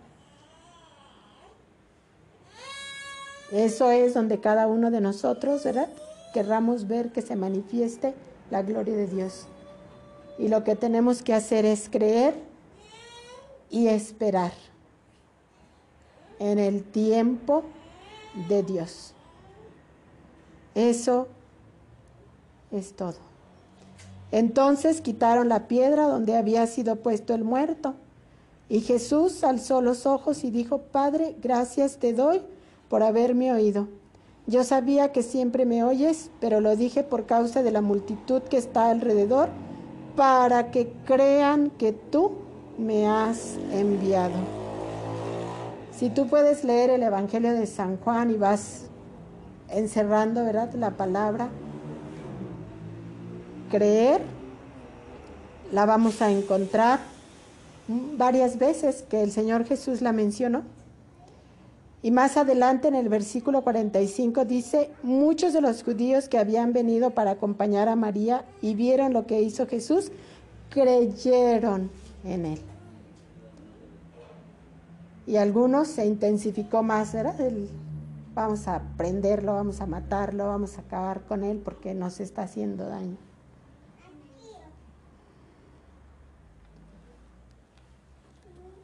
Eso 3.52 3.92
es 3.92 4.14
donde 4.14 4.40
cada 4.40 4.68
uno 4.68 4.90
de 4.92 5.00
nosotros, 5.00 5.64
¿verdad? 5.64 5.88
querramos 6.34 6.88
ver 6.88 7.12
que 7.12 7.22
se 7.22 7.38
manifieste 7.38 8.14
la 8.52 8.64
gloria 8.64 8.96
de 8.96 9.08
Dios. 9.08 9.46
Y 10.38 10.50
lo 10.50 10.66
que 10.66 10.76
tenemos 10.76 11.22
que 11.22 11.34
hacer 11.34 11.64
es 11.64 11.88
creer 11.90 12.34
y 13.74 13.88
esperar 13.88 14.52
en 16.38 16.60
el 16.60 16.84
tiempo 16.84 17.64
de 18.48 18.62
Dios. 18.62 19.16
Eso 20.76 21.28
es 22.72 22.94
todo. 22.94 23.18
Entonces 24.32 25.02
quitaron 25.02 25.50
la 25.50 25.68
piedra 25.68 26.04
donde 26.04 26.38
había 26.38 26.68
sido 26.68 26.98
puesto 26.98 27.34
el 27.34 27.44
muerto. 27.44 27.96
Y 28.70 28.82
Jesús 28.82 29.44
alzó 29.44 29.82
los 29.82 30.06
ojos 30.06 30.44
y 30.44 30.52
dijo, 30.52 30.78
Padre, 30.78 31.36
gracias 31.42 31.98
te 31.98 32.14
doy 32.14 32.42
por 32.90 33.02
haberme 33.02 33.52
oído. 33.52 33.88
Yo 34.46 34.64
sabía 34.64 35.12
que 35.12 35.24
siempre 35.24 35.66
me 35.66 35.84
oyes, 35.84 36.30
pero 36.40 36.62
lo 36.62 36.76
dije 36.76 37.04
por 37.04 37.26
causa 37.26 37.64
de 37.64 37.72
la 37.72 37.82
multitud 37.82 38.44
que 38.44 38.58
está 38.58 38.92
alrededor, 38.92 39.50
para 40.16 40.70
que 40.70 40.94
crean 41.06 41.72
que 41.72 41.92
tú 41.92 42.43
me 42.78 43.08
has 43.08 43.58
enviado. 43.72 44.36
Si 45.98 46.10
tú 46.10 46.28
puedes 46.28 46.64
leer 46.64 46.90
el 46.90 47.04
Evangelio 47.04 47.54
de 47.54 47.66
San 47.68 47.98
Juan 47.98 48.32
y 48.32 48.36
vas 48.36 48.86
encerrando, 49.70 50.44
¿verdad? 50.44 50.74
La 50.74 50.92
palabra 50.92 51.50
creer, 53.74 54.22
la 55.72 55.88
vamos 55.88 56.22
a 56.22 56.30
encontrar 56.30 57.00
varias 57.88 58.60
veces 58.60 59.04
que 59.10 59.24
el 59.24 59.32
Señor 59.32 59.66
Jesús 59.66 60.02
la 60.02 60.12
mencionó. 60.12 60.62
Y 62.04 62.12
más 62.12 62.38
adelante 62.38 62.88
en 62.88 62.96
el 62.96 63.10
versículo 63.10 63.64
45 63.64 64.46
dice, 64.46 64.92
muchos 65.02 65.54
de 65.54 65.62
los 65.62 65.84
judíos 65.84 66.30
que 66.30 66.38
habían 66.38 66.72
venido 66.72 67.12
para 67.12 67.32
acompañar 67.32 67.90
a 67.90 67.96
María 67.96 68.46
y 68.62 68.76
vieron 68.76 69.12
lo 69.12 69.26
que 69.26 69.42
hizo 69.42 69.66
Jesús, 69.66 70.12
creyeron 70.70 71.90
en 72.24 72.46
él. 72.46 72.62
Y 75.26 75.38
algunos 75.38 75.88
se 75.88 76.06
intensificó 76.06 76.84
más, 76.84 77.14
¿verdad? 77.14 77.36
vamos 78.34 78.68
a 78.68 78.82
prenderlo, 78.98 79.54
vamos 79.54 79.80
a 79.80 79.86
matarlo, 79.86 80.48
vamos 80.48 80.78
a 80.78 80.82
acabar 80.82 81.22
con 81.22 81.44
él 81.44 81.62
porque 81.64 81.94
nos 81.94 82.20
está 82.20 82.44
haciendo 82.44 82.88
daño. 82.88 83.18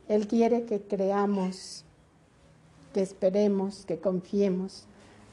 Él 0.07 0.27
quiere 0.27 0.63
que 0.63 0.81
creamos, 0.81 1.85
que 2.93 3.01
esperemos, 3.01 3.85
que 3.85 3.99
confiemos, 3.99 4.85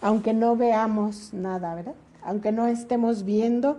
aunque 0.02 0.34
no 0.34 0.56
veamos 0.56 1.32
nada, 1.32 1.74
¿verdad? 1.74 1.94
Aunque 2.22 2.52
no 2.52 2.66
estemos 2.66 3.24
viendo 3.24 3.78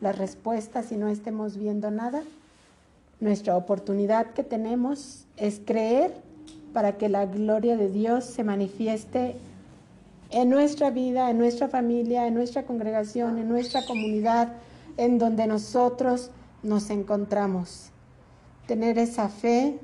las 0.00 0.16
respuestas 0.16 0.90
y 0.92 0.96
no 0.96 1.08
estemos 1.08 1.58
viendo 1.58 1.90
nada, 1.90 2.22
nuestra 3.20 3.56
oportunidad 3.56 4.32
que 4.32 4.44
tenemos 4.44 5.26
es 5.36 5.60
creer 5.64 6.14
para 6.72 6.96
que 6.96 7.08
la 7.08 7.26
gloria 7.26 7.76
de 7.76 7.90
Dios 7.90 8.24
se 8.24 8.44
manifieste 8.44 9.36
en 10.30 10.50
nuestra 10.50 10.90
vida, 10.90 11.30
en 11.30 11.38
nuestra 11.38 11.68
familia, 11.68 12.26
en 12.26 12.34
nuestra 12.34 12.64
congregación, 12.64 13.38
en 13.38 13.48
nuestra 13.48 13.84
comunidad, 13.86 14.52
en 14.96 15.18
donde 15.18 15.46
nosotros 15.46 16.30
nos 16.62 16.90
encontramos. 16.90 17.90
Tener 18.66 18.98
esa 18.98 19.28
fe 19.28 19.78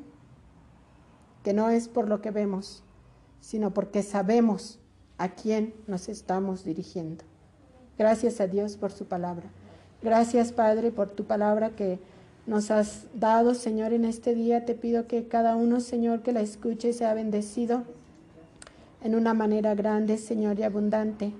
que 1.42 1.54
no 1.54 1.70
es 1.70 1.88
por 1.88 2.08
lo 2.08 2.20
que 2.20 2.30
vemos, 2.30 2.82
sino 3.40 3.72
porque 3.72 4.02
sabemos 4.02 4.78
a 5.18 5.30
quién 5.30 5.74
nos 5.86 6.08
estamos 6.08 6.64
dirigiendo. 6.64 7.24
Gracias 7.98 8.40
a 8.40 8.46
Dios 8.46 8.76
por 8.76 8.92
su 8.92 9.06
palabra. 9.06 9.46
Gracias, 10.02 10.52
Padre, 10.52 10.90
por 10.90 11.10
tu 11.10 11.24
palabra 11.24 11.70
que 11.70 11.98
nos 12.46 12.70
has 12.70 13.06
dado, 13.14 13.54
Señor, 13.54 13.92
en 13.92 14.04
este 14.04 14.34
día. 14.34 14.64
Te 14.64 14.74
pido 14.74 15.06
que 15.06 15.26
cada 15.28 15.56
uno, 15.56 15.80
Señor, 15.80 16.22
que 16.22 16.32
la 16.32 16.40
escuche 16.40 16.92
sea 16.92 17.14
bendecido 17.14 17.84
en 19.02 19.14
una 19.14 19.34
manera 19.34 19.74
grande, 19.74 20.18
Señor, 20.18 20.58
y 20.58 20.62
abundante. 20.62 21.32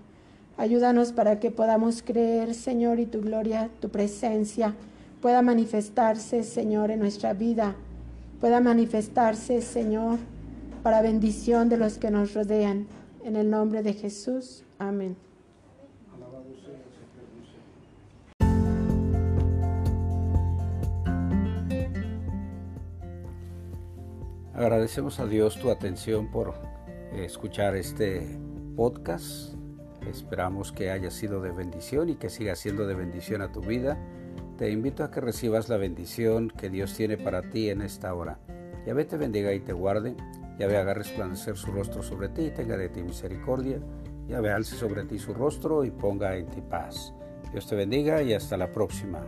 Ayúdanos 0.56 1.12
para 1.12 1.40
que 1.40 1.50
podamos 1.50 2.02
creer, 2.02 2.54
Señor, 2.54 3.00
y 3.00 3.06
tu 3.06 3.20
gloria, 3.20 3.70
tu 3.80 3.88
presencia 3.88 4.74
pueda 5.24 5.40
manifestarse, 5.40 6.42
Señor, 6.42 6.90
en 6.90 7.00
nuestra 7.00 7.32
vida, 7.32 7.76
pueda 8.40 8.60
manifestarse, 8.60 9.62
Señor, 9.62 10.18
para 10.82 11.00
bendición 11.00 11.70
de 11.70 11.78
los 11.78 11.96
que 11.96 12.10
nos 12.10 12.34
rodean. 12.34 12.86
En 13.24 13.36
el 13.36 13.48
nombre 13.48 13.82
de 13.82 13.94
Jesús. 13.94 14.64
Amén. 14.78 15.16
Agradecemos 24.54 25.18
a 25.18 25.26
Dios 25.26 25.58
tu 25.58 25.68
atención 25.68 26.30
por 26.30 26.54
escuchar 27.12 27.74
este 27.74 28.38
podcast. 28.76 29.52
Esperamos 30.08 30.70
que 30.70 30.90
haya 30.90 31.10
sido 31.10 31.40
de 31.40 31.50
bendición 31.50 32.08
y 32.08 32.14
que 32.14 32.30
siga 32.30 32.54
siendo 32.54 32.86
de 32.86 32.94
bendición 32.94 33.42
a 33.42 33.50
tu 33.50 33.60
vida. 33.60 33.98
Te 34.56 34.70
invito 34.70 35.02
a 35.02 35.10
que 35.10 35.20
recibas 35.20 35.68
la 35.68 35.76
bendición 35.76 36.50
que 36.50 36.70
Dios 36.70 36.94
tiene 36.94 37.18
para 37.18 37.50
ti 37.50 37.68
en 37.68 37.82
esta 37.82 38.14
hora. 38.14 38.38
Yahvé 38.86 39.04
te 39.06 39.16
bendiga 39.16 39.52
y 39.52 39.58
te 39.58 39.72
guarde. 39.72 40.14
Yahvé 40.56 40.76
haga 40.76 40.94
resplandecer 40.94 41.56
su 41.56 41.72
rostro 41.72 42.04
sobre 42.04 42.28
ti 42.28 42.42
y 42.42 42.50
tenga 42.50 42.76
de 42.76 42.90
ti 42.90 43.02
misericordia. 43.02 43.80
Yahvé 44.28 44.52
alce 44.52 44.76
sobre 44.76 45.04
ti 45.04 45.18
su 45.18 45.34
rostro 45.34 45.84
y 45.84 45.90
ponga 45.90 46.36
en 46.36 46.46
ti 46.46 46.60
paz. 46.60 47.12
Dios 47.50 47.66
te 47.66 47.74
bendiga 47.74 48.22
y 48.22 48.34
hasta 48.34 48.56
la 48.56 48.70
próxima. 48.70 49.20